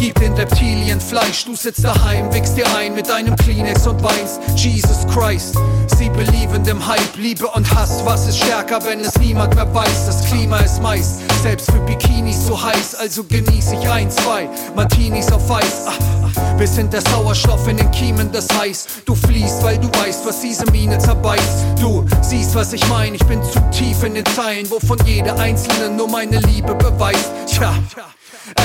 [0.00, 4.40] Gib den Reptilien Fleisch, du sitzt daheim, wickst dir ein mit deinem Kleenex und weinst.
[4.56, 5.54] Jesus Christ,
[5.98, 8.02] sie belieben dem Hype, Liebe und Hass.
[8.06, 10.06] Was ist stärker, wenn es niemand mehr weiß?
[10.06, 15.32] Das Klima ist meist selbst für Bikinis so heiß, also genieß ich ein, zwei Martinis
[15.32, 15.86] auf Eis.
[15.86, 15.92] Ah,
[16.36, 18.86] ah, bis hin der Sauerstoff in den Kiemen des Heiß.
[19.06, 21.80] Du fließt, weil du weißt, was diese Mine zerbeißt.
[21.80, 25.90] Du siehst, was ich mein, ich bin zu tief in den Zeilen, wovon jede einzelne
[25.96, 27.30] nur meine Liebe beweist.
[27.46, 27.74] Tja.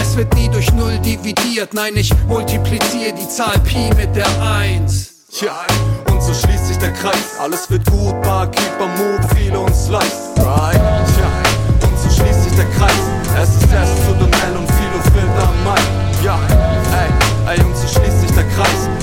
[0.01, 5.11] Es wird nie durch Null dividiert, nein, ich multipliziere die Zahl Pi mit der Eins.
[5.41, 5.65] Ja,
[6.09, 7.37] und so schließt sich der Kreis.
[7.39, 10.15] Alles wird gut, Barkeeper, Move, viele uns leicht.
[10.37, 10.79] Right?
[11.15, 11.29] Tja,
[11.81, 12.93] und so schließt sich der Kreis.
[13.37, 15.79] Es ist erst zu den N und uns will am Mai.
[16.23, 16.39] Ja,
[16.93, 18.94] ey, ey, und so schließt sich der Kreis.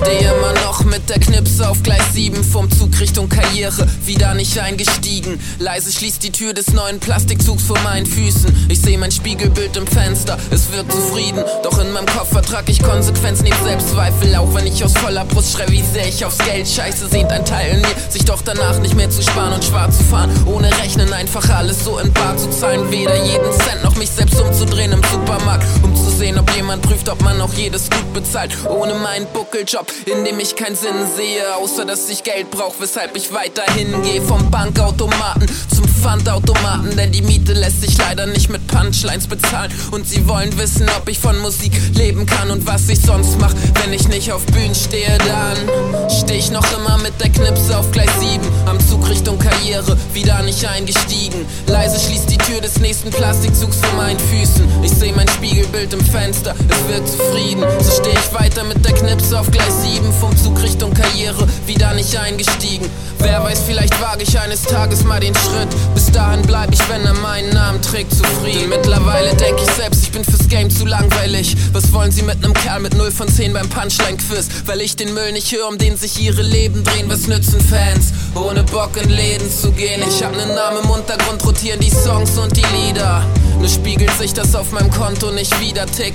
[0.00, 4.58] Stehe immer noch mit der Knipse auf Gleis 7 vom Zug Richtung Karriere, wieder nicht
[4.58, 5.38] eingestiegen.
[5.58, 8.68] Leise schließt die Tür des neuen Plastikzugs vor meinen Füßen.
[8.70, 11.44] Ich sehe mein Spiegelbild im Fenster, es wird zufrieden.
[11.62, 14.34] Doch in meinem Kopf vertrag ich Konsequenz neben Selbstzweifel.
[14.36, 17.44] Auch wenn ich aus voller Brust schreie, wie sehr ich aufs Geld scheiße, sehnt ein
[17.44, 20.30] Teil in mir, sich doch danach nicht mehr zu sparen und schwarz zu fahren.
[20.46, 22.90] Ohne Rechnen einfach alles so in Bar zu zahlen.
[22.90, 27.08] Weder jeden Cent noch mich selbst umzudrehen im Supermarkt, um zu sehen, ob jemand prüft,
[27.08, 28.56] ob man auch jedes gut bezahlt.
[28.68, 33.16] Ohne meinen Buckeljob in dem ich keinen Sinn sehe, außer dass ich Geld brauch, weshalb
[33.16, 34.20] ich weiterhin gehe.
[34.22, 39.72] Vom Bankautomaten zum Pfandautomaten, denn die Miete lässt sich leider nicht mit Punchlines bezahlen.
[39.90, 43.52] Und sie wollen wissen, ob ich von Musik leben kann und was ich sonst mach,
[43.82, 45.18] wenn ich nicht auf Bühnen stehe.
[45.18, 49.96] Dann steh ich noch immer mit der Knipse auf Gleis 7, am Zug Richtung Karriere,
[50.12, 51.46] wieder nicht eingestiegen.
[51.66, 54.66] Leise schließt die Tür des nächsten Plastikzugs vor meinen Füßen.
[54.82, 57.64] Ich seh mein Spiegelbild im Fenster, es wird zufrieden.
[57.80, 61.94] So steh ich weiter mit der Knipse auf Gleis 7 vom Zug Richtung Karriere, wieder
[61.94, 62.88] nicht eingestiegen.
[63.18, 65.68] Wer weiß, vielleicht wage ich eines Tages mal den Schritt.
[65.94, 68.70] Bis dahin bleib ich, wenn er meinen Namen trägt, zufrieden.
[68.70, 71.54] Mittlerweile denk ich selbst, ich bin fürs Game zu langweilig.
[71.72, 74.48] Was wollen sie mit nem Kerl mit 0 von 10 beim Punchline-Quiz?
[74.66, 77.10] Weil ich den Müll nicht höre, um den sich ihre Leben drehen.
[77.10, 80.02] Was nützen Fans, ohne Bock in Läden zu gehen?
[80.08, 83.22] Ich hab nen Namen im Untergrund, rotieren die Songs und die Lieder.
[83.58, 85.86] Nur spiegelt sich das auf meinem Konto nicht wieder.
[85.96, 86.14] Tick,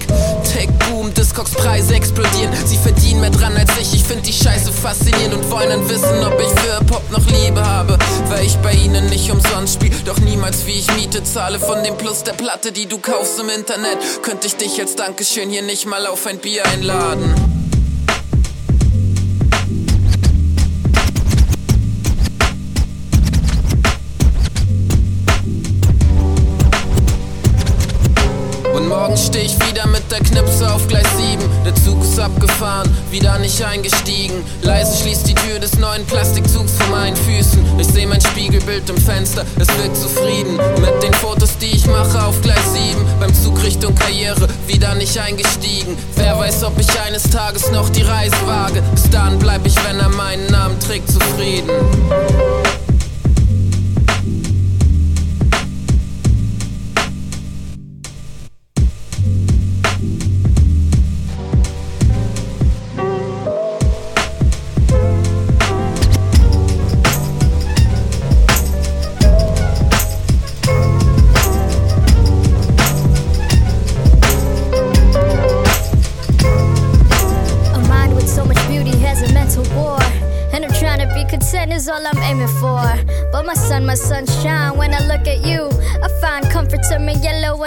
[0.52, 2.52] tick, boom, Discogs Preise explodieren.
[2.66, 3.94] Sie verdienen mehr dran als ich.
[3.94, 7.64] Ich find die Scheiße faszinierend und wollen dann wissen, ob ich für Hip-Hop noch Liebe
[7.64, 7.98] habe.
[8.30, 9.92] Weil ich bei ihnen nicht umsonst spiel.
[10.06, 13.50] Doch niemals wie ich Miete zahle von dem Plus der Platte, die du kaufst im
[13.50, 13.98] Internet.
[14.24, 17.55] Könnte ich dich als Dankeschön hier nicht mal auf ein Bier einladen.
[32.26, 34.44] Abgefahren, wieder nicht eingestiegen.
[34.64, 37.80] Leise schließt die Tür des neuen Plastikzugs vor meinen Füßen.
[37.80, 40.58] Ich seh mein Spiegelbild im Fenster, es wirkt zufrieden.
[40.82, 43.06] Mit den Fotos, die ich mache auf Gleis 7.
[43.20, 45.96] Beim Zug Richtung Karriere, wieder nicht eingestiegen.
[46.16, 48.82] Wer weiß, ob ich eines Tages noch die Reise wage.
[48.94, 51.70] Bis dann bleib ich, wenn er meinen Namen trägt, zufrieden.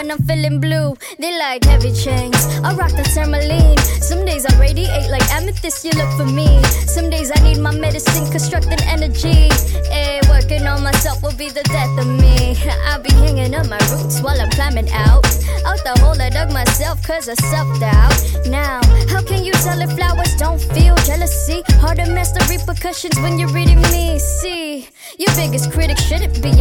[0.08, 0.96] When I'm feeling blue.
[1.18, 3.76] They like heavy chains, I rock the tourmaline.
[4.00, 6.62] Some days I radiate like amethyst, you look for me.
[6.86, 9.50] Some days I need my medicine, constructing energy.
[9.90, 12.56] Eh, working on myself will be the death of me.
[12.88, 15.26] I'll be hanging on my roots while I'm climbing out.
[15.66, 18.16] Out the hole I dug myself, cause I self doubt.
[18.46, 18.80] Now,
[19.12, 21.62] how can you tell if flowers don't feel jealousy?
[21.82, 24.18] Hard to master repercussions when you're reading me.
[24.18, 24.88] See,
[25.18, 26.57] your biggest critic shouldn't be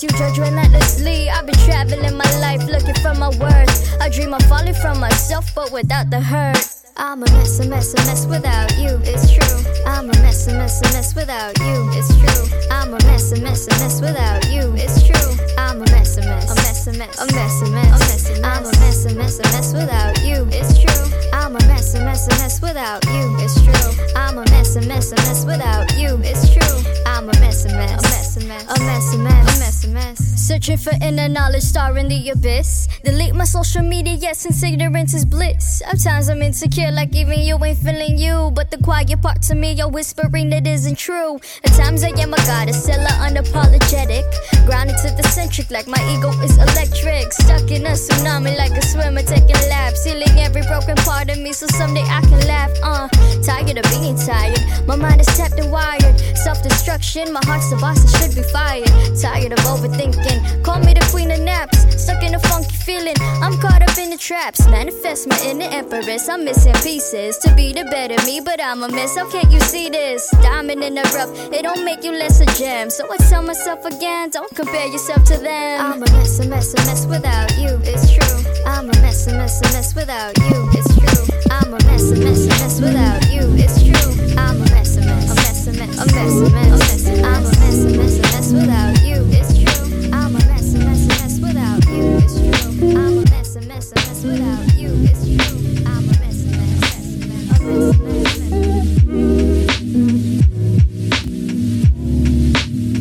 [0.00, 1.28] you judge relentlessly.
[1.28, 4.00] I've been traveling my life looking for my worth.
[4.00, 6.64] I dream of falling from myself, but without the hurt.
[6.96, 9.00] I'm a mess, a mess, a mess without you.
[9.02, 9.58] It's true.
[9.84, 11.90] I'm a mess, a mess, a mess without you.
[11.92, 12.68] It's true.
[12.70, 14.72] I'm a mess, a mess, a mess without you.
[14.76, 15.36] It's true.
[15.58, 18.44] I'm a mess, a mess, a mess mess, a mess, a mess, a mess.
[18.44, 20.46] I'm a mess, a mess, a mess without you.
[20.50, 21.11] It's true.
[21.42, 23.36] I'm a mess, a mess, a mess without you.
[23.40, 24.06] It's true.
[24.14, 26.20] I'm a mess, a mess, a mess without you.
[26.22, 26.92] It's true.
[27.04, 29.84] I'm a mess, a mess, a mess, a mess, a mess, a mess, a mess,
[29.84, 30.18] a mess.
[30.46, 32.86] Searching for inner knowledge, star in the abyss.
[33.02, 35.82] Delete my social media, yes, since ignorance is bliss.
[35.84, 38.52] At times I'm insecure, like even you ain't feeling you.
[38.54, 41.40] But the quiet parts of me are whispering that isn't true.
[41.64, 44.24] At times I am a goddess, still unapologetic.
[44.64, 47.32] Grounded to the centric, like my ego is electric.
[47.32, 50.04] Stuck in a tsunami, like a swimmer taking laps.
[50.04, 52.70] Healing every broken part me, so someday I can laugh.
[52.82, 53.08] Uh,
[53.42, 54.58] tired of being tired.
[54.86, 56.18] My mind is tapped and wired.
[56.36, 58.90] Self destruction, my heart's a boss, I should be fired.
[59.20, 60.64] Tired of overthinking.
[60.64, 61.78] Call me the queen of naps.
[62.02, 63.14] Stuck in a funky feeling.
[63.42, 64.66] I'm caught up in the traps.
[64.68, 66.28] Manifest my inner empress.
[66.28, 69.16] I'm missing pieces to be the better me, but I'm a mess.
[69.16, 70.28] How can't you see this?
[70.42, 72.90] Diamond in the rough, it don't make you less a gem.
[72.90, 75.80] So I tell myself again, don't compare yourself to them.
[75.80, 77.78] I'm a mess, a mess, a mess without you.
[77.84, 78.52] It's true.
[78.66, 80.70] I'm a mess, a mess, a mess without you.
[80.72, 81.21] It's true.
[81.50, 83.42] I'm a mess, a mess, a mess without you.
[83.56, 84.36] It's true.
[84.36, 86.42] I'm a mess, a mess, a mess, a mess, a mess.
[86.42, 89.26] I'm a mess, a mess, a mess without you.
[89.30, 90.10] It's true.
[90.12, 92.10] I'm a mess, a mess, a mess without you.
[92.18, 92.96] It's true.
[92.96, 95.52] I'm a mess, a mess, a mess a mess, a mess,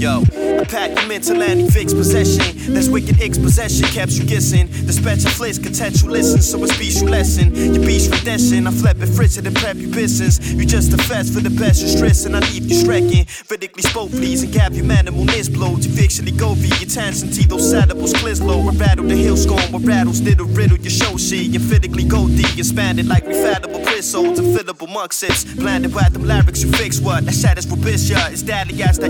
[0.02, 0.24] Yo,
[0.60, 2.74] I pack your mental and fix possession.
[2.74, 4.68] That's wicked expossession, kept you guessing.
[5.02, 7.56] Special flicks, content you listen, so it's beast you lesson.
[7.56, 10.38] Your beast redemption, I flip it, fritz it, and prep your business.
[10.54, 13.26] You just a fast for the best, you're stressing, I leave you strecking.
[13.48, 15.26] Vertically spoke, please, and gap your manimal
[15.56, 15.76] blow.
[15.76, 18.62] To fictionally go via your tension, those syllables, clears low.
[18.62, 21.56] We rattle the hill scorn, we rattles, little riddle, your show sheet.
[21.56, 25.44] And physically go deep, expanded like refattable crystals and fillable mug sips.
[25.44, 27.24] Blinded by them lyrics, you fix what?
[27.24, 28.30] That shit is yeah.
[28.30, 29.08] It's daddy ass, the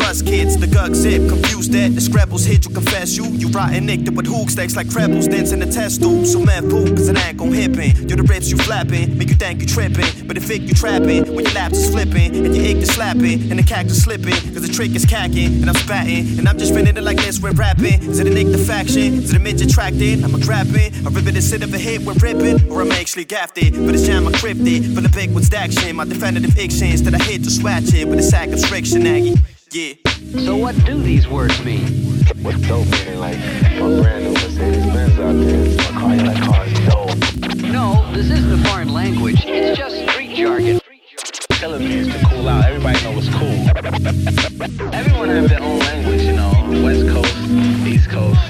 [0.00, 3.26] rust kids, the gug zip, confused that the scrabbles hit you, confess you.
[3.26, 6.26] You rotten nicked with hook stacks like trebles, dancing the test tube.
[6.26, 8.08] So man, fool, cause it ain't gon' hippin'.
[8.08, 10.26] You're the rips you flapping, make you think you trippin'.
[10.26, 13.48] But the fake you trapping, when your laps is flipping, and your ick is slapping,
[13.48, 16.72] and the cactus slipping, cause the trick is cacking, and I'm spatting, and I'm just
[16.72, 18.02] spinning it like this, we're rapping.
[18.10, 19.22] Is it a nick the faction?
[19.22, 20.24] Is it a midget attracted?
[20.24, 23.58] I'm a I rip it instead of a hit, we're ripping, or I'm actually gaffed
[23.58, 23.72] it.
[23.74, 27.22] But it's jam, I crypted, for the big one's action, my definitive actions that I
[27.22, 29.34] hit to swatch it with a sack of friction, Aggie.
[29.70, 29.94] Yeah.
[30.44, 31.86] So what do these words mean?
[32.42, 33.18] What's dope meaning?
[33.18, 35.92] Like my brand new Mercedes Benz out there.
[35.92, 37.62] My car, you like cars dope.
[37.70, 39.44] No, this isn't a foreign language.
[39.44, 40.80] It's just street jargon.
[41.50, 42.64] Killer means to cool out.
[42.64, 44.94] Everybody know what's cool.
[44.94, 46.52] Everyone have their own language, you know.
[46.82, 47.36] West Coast,
[47.86, 48.40] East Coast.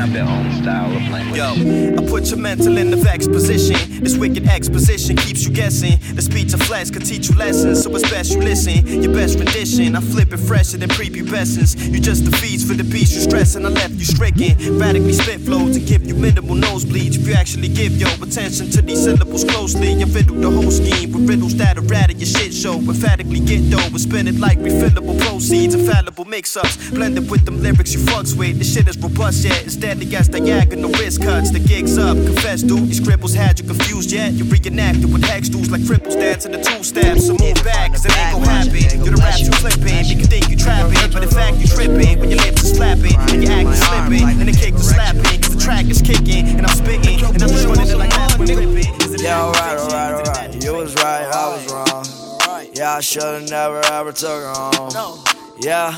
[0.00, 1.36] Have their own style of language.
[1.36, 3.76] Yo, I put your mental in the vex position.
[4.02, 5.98] This wicked exposition keeps you guessing.
[6.14, 9.02] The speech of flesh could teach you lessons, so it's best you listen.
[9.02, 11.76] Your best rendition, I flip it fresher than prepubescence.
[11.92, 13.66] You just the feeds for the beast you stressing.
[13.66, 14.56] I left you stricken.
[14.78, 17.16] Radically spit flows and give you minimal nosebleeds.
[17.16, 21.12] If you actually give your attention to these syllables closely, you fiddle the whole scheme
[21.12, 22.76] with riddles that are out your shit show.
[22.78, 25.74] Emphatically get dough and spend it like refillable proceeds.
[25.74, 28.56] Infallible mix ups, blended with them lyrics you fucks with.
[28.56, 29.52] This shit is robust, yeah.
[29.56, 31.50] It's deadly as diagonal wrist cuts.
[31.50, 32.86] The gig's up, confess, dude.
[32.86, 34.32] These scribbles had you confused yet.
[34.32, 37.26] You reenacted with hex dudes like cripples dancing the two steps.
[37.26, 39.02] So move back, cause it ain't gon' happen.
[39.02, 40.04] You're the rap you flipping.
[40.06, 42.20] You can think you trapping, but in fact you tripping.
[42.20, 45.42] When your lips are slapping, and your act is slipping, and the kick is slapping.
[45.42, 48.38] Cause the track is kicking, and I'm spitting, and I'm just running it like that
[48.38, 48.94] when ripping.
[49.18, 50.62] Yeah, alright, alright, alright.
[50.62, 52.70] You was right, I was wrong.
[52.74, 55.39] Yeah, I should've never ever took her home.
[55.62, 55.94] Yeah,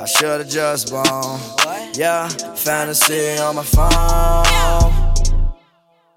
[0.00, 1.38] I should've just blown.
[1.94, 5.05] Yeah, fantasy on my phone.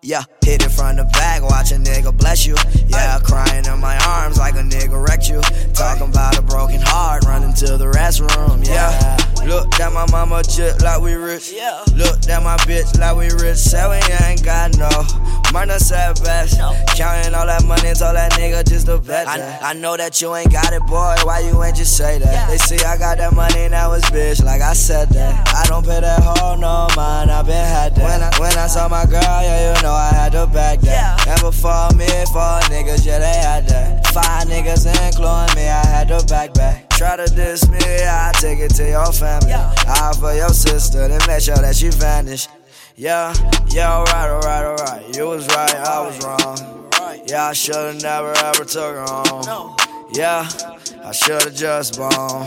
[0.01, 2.55] Yeah, hit it from the back, watch a nigga bless you.
[2.87, 5.41] Yeah, crying in my arms like a nigga wrecked you.
[5.73, 8.65] Talking about a broken heart, running to the restroom.
[8.65, 11.51] Yeah, look at my mama chip like we rich.
[11.51, 11.83] Yeah.
[11.95, 13.57] Look at my bitch like we rich.
[13.57, 14.87] Say we ain't got no
[15.51, 16.57] money, said best.
[16.95, 19.61] Counting all that money, told that nigga just bet that.
[19.61, 21.15] I, I know that you ain't got it, boy.
[21.23, 22.49] Why you ain't just say that?
[22.49, 25.47] They see I got that money, now it's bitch, like I said that.
[25.53, 28.03] I don't pay that hoe no mind, I been had that.
[28.03, 31.27] When I, when saw my girl, yeah, you know I had to back that.
[31.27, 34.05] And before me, four niggas, yeah, they had that.
[34.13, 36.87] Five niggas including me, I had to back back.
[36.91, 39.53] Try to diss me, I take it to your family.
[39.53, 42.49] I for your sister, then make sure that she vanished.
[42.95, 43.33] Yeah,
[43.69, 45.15] yeah, alright, alright, alright.
[45.17, 46.89] You was right, I was wrong.
[47.25, 49.75] Yeah, I should've never ever took her home.
[50.13, 50.47] Yeah,
[51.03, 52.45] I should've just blown.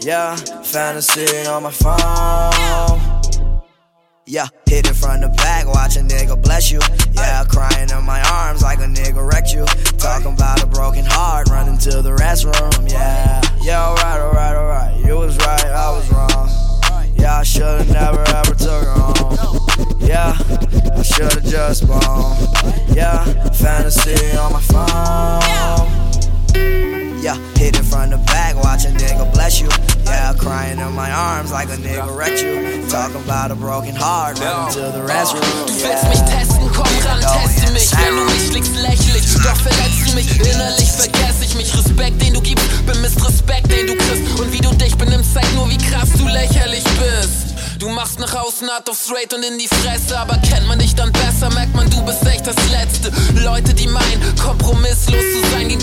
[0.00, 3.09] Yeah, fantasy on my phone.
[4.30, 6.78] Yeah, hit it from the back, watch a nigga bless you.
[7.14, 9.64] Yeah, crying in my arms like a nigga wrecked you.
[9.98, 12.88] Talking about a broken heart, running to the restroom.
[12.88, 15.04] Yeah, yeah, alright, alright, alright.
[15.04, 16.48] You was right, I was wrong.
[17.18, 19.58] Yeah, I should've never ever took her home.
[19.98, 20.36] Yeah,
[20.94, 22.38] I should've just bombed.
[22.94, 25.40] Yeah, fantasy on my phone.
[27.20, 29.68] Yeah, hit it from the back, watch a nigga bless you.
[30.06, 32.88] Yeah, crying in my arms like a nigga wrecked you.
[32.88, 35.44] Talking about a broken heart, running to the restroom.
[35.66, 37.92] Du willst mich testen, komm ran, teste mich.
[37.92, 39.24] Wenn du mich schlägst, lächlich.
[39.44, 41.76] Doch verletzt du mich innerlich, vergess ich mich.
[41.76, 44.40] Respekt, den du gibst, bemisst Respekt, den du kriegst.
[44.40, 47.59] Und wie du dich benimmst, zeigt nur, wie krass du lächerlich bist.
[47.80, 50.94] Du machst nach außen hart auf straight und in die Fresse, aber kennt man dich
[50.94, 53.10] dann besser, merkt man, du bist echt das Letzte.
[53.42, 55.80] Leute, die meinen, kompromisslos zu sein, gehen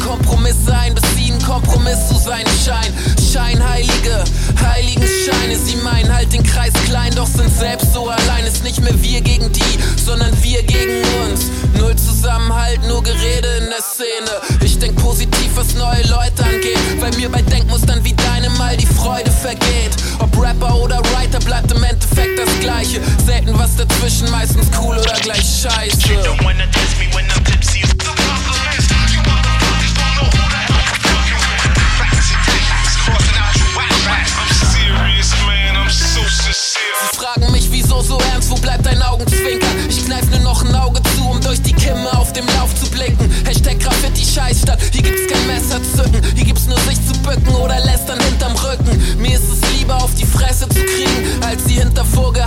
[1.15, 2.93] sie ein Kompromiss zu sein scheinen.
[3.33, 4.23] Scheinheilige,
[4.61, 8.45] Heiligenscheine, sie meinen halt den Kreis klein, doch sind selbst so allein.
[8.45, 11.45] Ist nicht mehr wir gegen die, sondern wir gegen uns.
[11.79, 14.61] Null Zusammenhalt, nur Gerede in der Szene.
[14.63, 18.85] Ich denk positiv, was neue Leute angeht, weil mir bei Denkmustern wie deinem mal die
[18.85, 19.95] Freude vergeht.
[20.19, 21.16] Ob Rapper oder Writer
[22.67, 22.99] Gleiche.
[23.25, 25.97] Selten was dazwischen, meistens cool oder gleich scheiße.
[36.99, 39.69] Sie fragen mich, wieso so ernst, wo bleibt dein Augenzwinkern?
[39.87, 42.89] Ich kneif nur noch ein Auge zu, um durch die Kimme auf dem Lauf zu
[42.91, 43.31] blinken.
[43.45, 46.21] Hashtag Graffiti Scheißstadt, hier gibt's kein Messer zücken.
[46.35, 49.21] Hier gibt's nur sich zu bücken oder lästern hinterm Rücken.
[49.21, 52.46] Mir ist es lieber auf die Fresse zu kriegen, als sie hinter vorgehaltener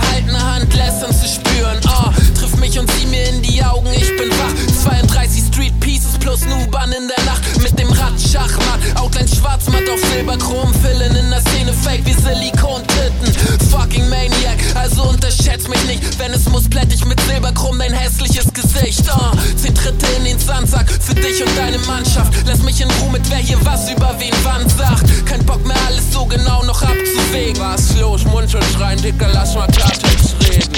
[3.71, 4.83] Augen, ich bin wach.
[4.83, 8.79] 32 Street Pieces plus Nuban in der Nacht mit dem Rad Schachmatt.
[8.95, 13.33] Outline schwarzmatt auf Silberchrom, Fillen in der Szene fake wie Silikontitten.
[13.69, 15.03] Fucking Maniac, also
[15.51, 16.19] unterschätz mich nicht.
[16.19, 19.03] Wenn es muss, plätt ich mit Silberchrom dein hässliches Gesicht.
[19.11, 22.33] Oh, zehn Tritte in den Sandsack für dich und deine Mannschaft.
[22.45, 25.25] Lass mich in Ruhe mit wer hier was über wen wann sagt.
[25.25, 27.61] Kein Bock mehr alles so genau noch abzuwägen.
[27.61, 30.71] Was los, Mundschutz schreien, Dicker, lass mal Klartext reden.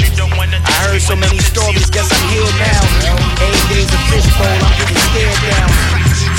[0.65, 3.15] I heard so many stories, guess I'm here now.
[3.41, 5.93] Eight days of fishbowl, I'm getting scared down.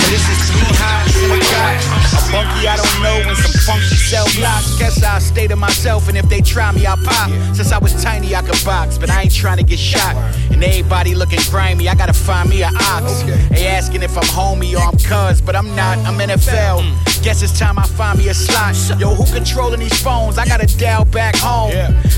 [0.04, 1.80] So this is three highs in a guy.
[1.80, 4.76] A funky I don't know and some funky cell blocks.
[4.78, 7.30] Guess I stay to myself and if they try me, I'll pop.
[7.56, 10.14] Since I was tiny, I could box, but I ain't trying to get shot.
[10.52, 13.22] And everybody looking grimy, I gotta find me an ox.
[13.48, 16.82] They asking if I'm homie or I'm cuz, but I'm not, I'm NFL.
[16.82, 17.24] Mm.
[17.24, 18.76] Guess it's time I find me a slot.
[19.00, 20.36] Yo, who controlling these phones?
[20.36, 21.72] I gotta dial back home.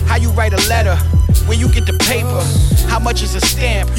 [0.08, 0.96] How you write a letter?
[1.46, 2.42] When you get the paper,
[2.90, 3.90] how much is a stamp?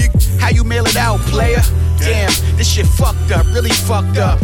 [0.42, 1.62] How you mail it out, player?
[2.00, 4.40] Damn, this shit fucked up, really fucked up.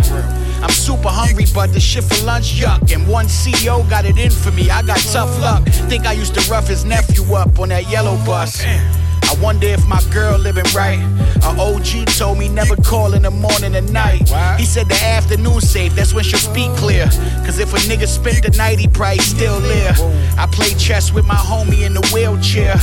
[0.62, 2.94] I'm super hungry, but the shit for lunch yuck.
[2.94, 4.70] And one CEO got it in for me.
[4.70, 5.66] I got tough luck.
[5.90, 8.64] Think I used to rough his nephew up on that yellow bus.
[8.66, 11.00] I wonder if my girl living right.
[11.44, 14.30] A OG told me never call in the morning and night.
[14.58, 17.06] He said the afternoon safe, that's when she'll speak clear.
[17.46, 19.94] Cause if a nigga spent the night, he probably still there.
[20.38, 22.76] I play chess with my homie in the wheelchair.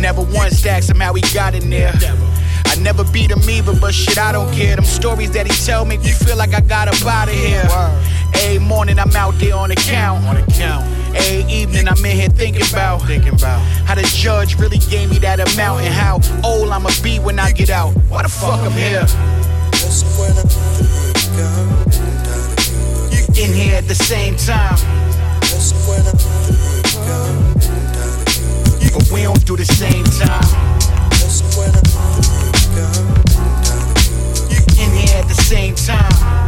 [0.00, 1.92] Never once asked him how he got in there.
[2.68, 4.76] I never beat him either, but shit, I don't care.
[4.76, 7.64] Them stories that he tell make me feel like I got up out of here.
[8.44, 10.24] Every morning I'm out there on the count.
[10.24, 10.86] On the count.
[11.16, 15.18] Every evening I'm in here thinking about, thinking about how the judge really gave me
[15.18, 17.92] that amount and how old I'ma be when I get out.
[18.08, 19.06] Why the fuck I'm here?
[23.42, 24.76] In here at the same time.
[28.92, 30.77] But we don't do the same time.
[32.78, 32.84] In
[34.92, 36.47] here at the same time.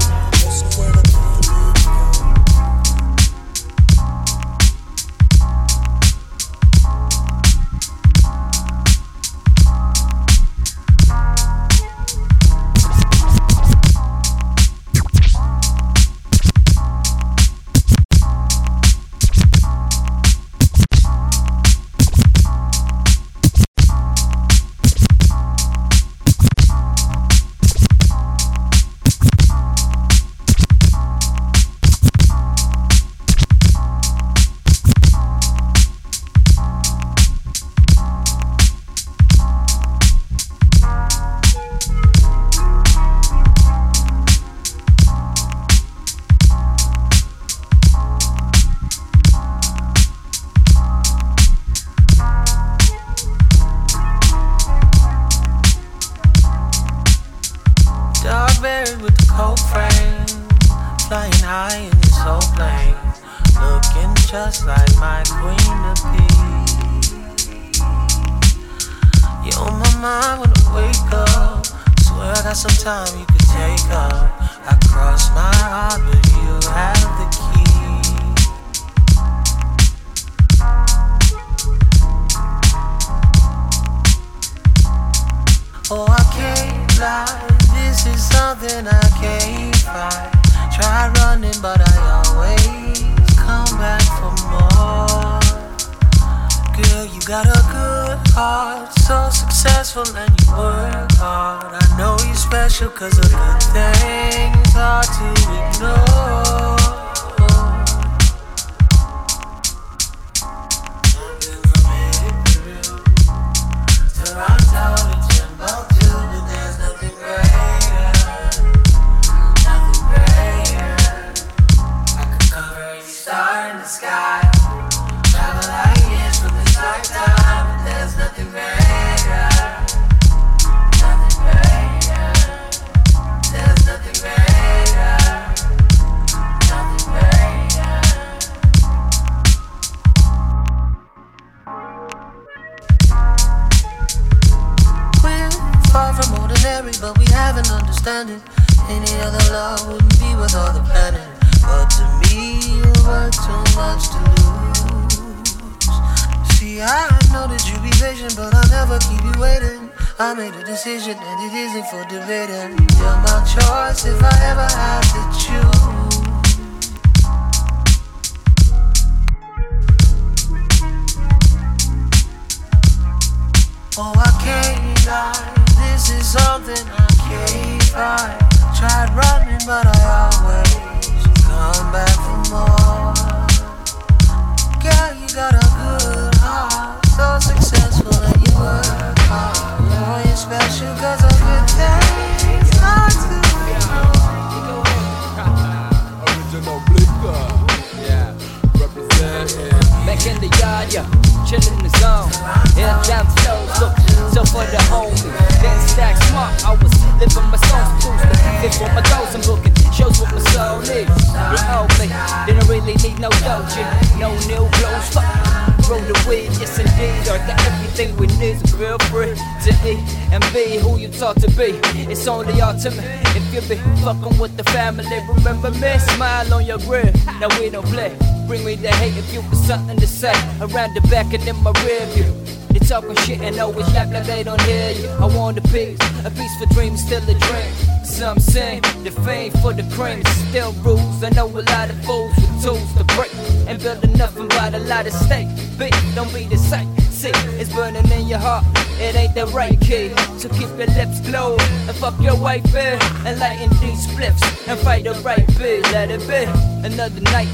[213.21, 213.85] No doji,
[214.19, 215.09] no new clothes.
[215.13, 217.29] Fuck, roll the weed, yes indeed.
[217.29, 220.01] I got everything we need, so feel free to eat
[220.33, 221.79] and be who you taught to be.
[222.11, 223.05] It's only ultimate
[223.37, 225.05] if you be fucking with the family.
[225.29, 227.13] Remember me, smile on your grill.
[227.39, 228.17] Now we don't play.
[228.47, 230.35] Bring me the hate if you got something to say.
[230.61, 232.60] Around the back and in my rear view.
[232.91, 235.09] Talking shit and always act like they don't hear you.
[235.21, 237.73] I want a piece, a piece for dreams, still a dream.
[238.03, 241.23] Some say the fame for the cream still rules.
[241.23, 243.33] I know a lot of fools with tools to break
[243.69, 245.47] and building nothing but a lot of stake.
[245.79, 246.91] Big, don't be the same.
[247.13, 247.31] See,
[247.61, 248.65] it's burning in your heart.
[248.99, 250.09] It ain't the right key.
[250.39, 254.77] So keep your lips closed and fuck your white bear and lighten these flips and
[254.81, 255.85] fight the right bit.
[255.93, 256.43] Let it be
[256.85, 257.47] another night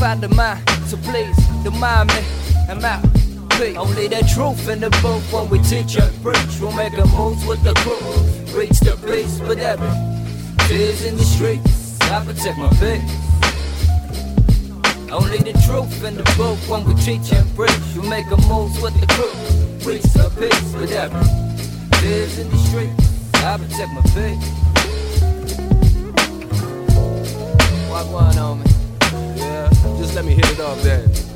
[0.00, 0.68] find the mind.
[0.86, 1.36] So please,
[1.78, 2.24] mind me.
[2.68, 3.19] I'm out.
[3.60, 3.76] Peace.
[3.76, 6.60] Only the truth in the book when we teach and preach.
[6.62, 8.00] We'll make a move with the crew.
[8.58, 9.92] Reach the peace, but every
[10.66, 12.00] tears in the streets.
[12.00, 13.04] I protect my peace.
[15.12, 17.84] Only the truth in the book when we teach and preach.
[17.92, 19.36] You make a move with the crew.
[19.84, 21.26] Reach the peace, but every
[22.00, 23.34] tears in the streets.
[23.44, 24.48] I protect my peace.
[27.90, 28.64] What going on, me?
[29.36, 31.29] Yeah, just let me hit it off then.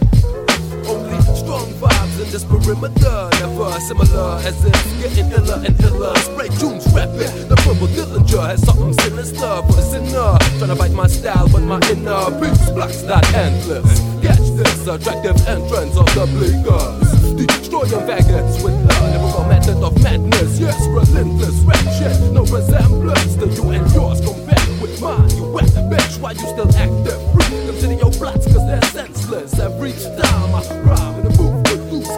[2.25, 6.17] In this perimeter, never similar as if getting iller and iller.
[6.17, 10.33] Spray tunes rapping, the purple Dillinger has something sinister for the sinner.
[10.57, 14.01] Tryna bite my style, but my inner peace blocks that endless.
[14.25, 17.13] Catch this attractive entrance of the blinkers.
[17.37, 20.59] Destroying faggots with the lyrical method of madness.
[20.59, 25.29] Yes, relentless rap shit, no resemblance to you and yours compared with mine.
[25.37, 27.21] You whack bitch, why you still active?
[27.69, 29.59] Consider your plots cause they're senseless.
[29.59, 31.54] Every time I rise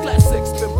[0.02, 0.60] classics.
[0.60, 0.75] Been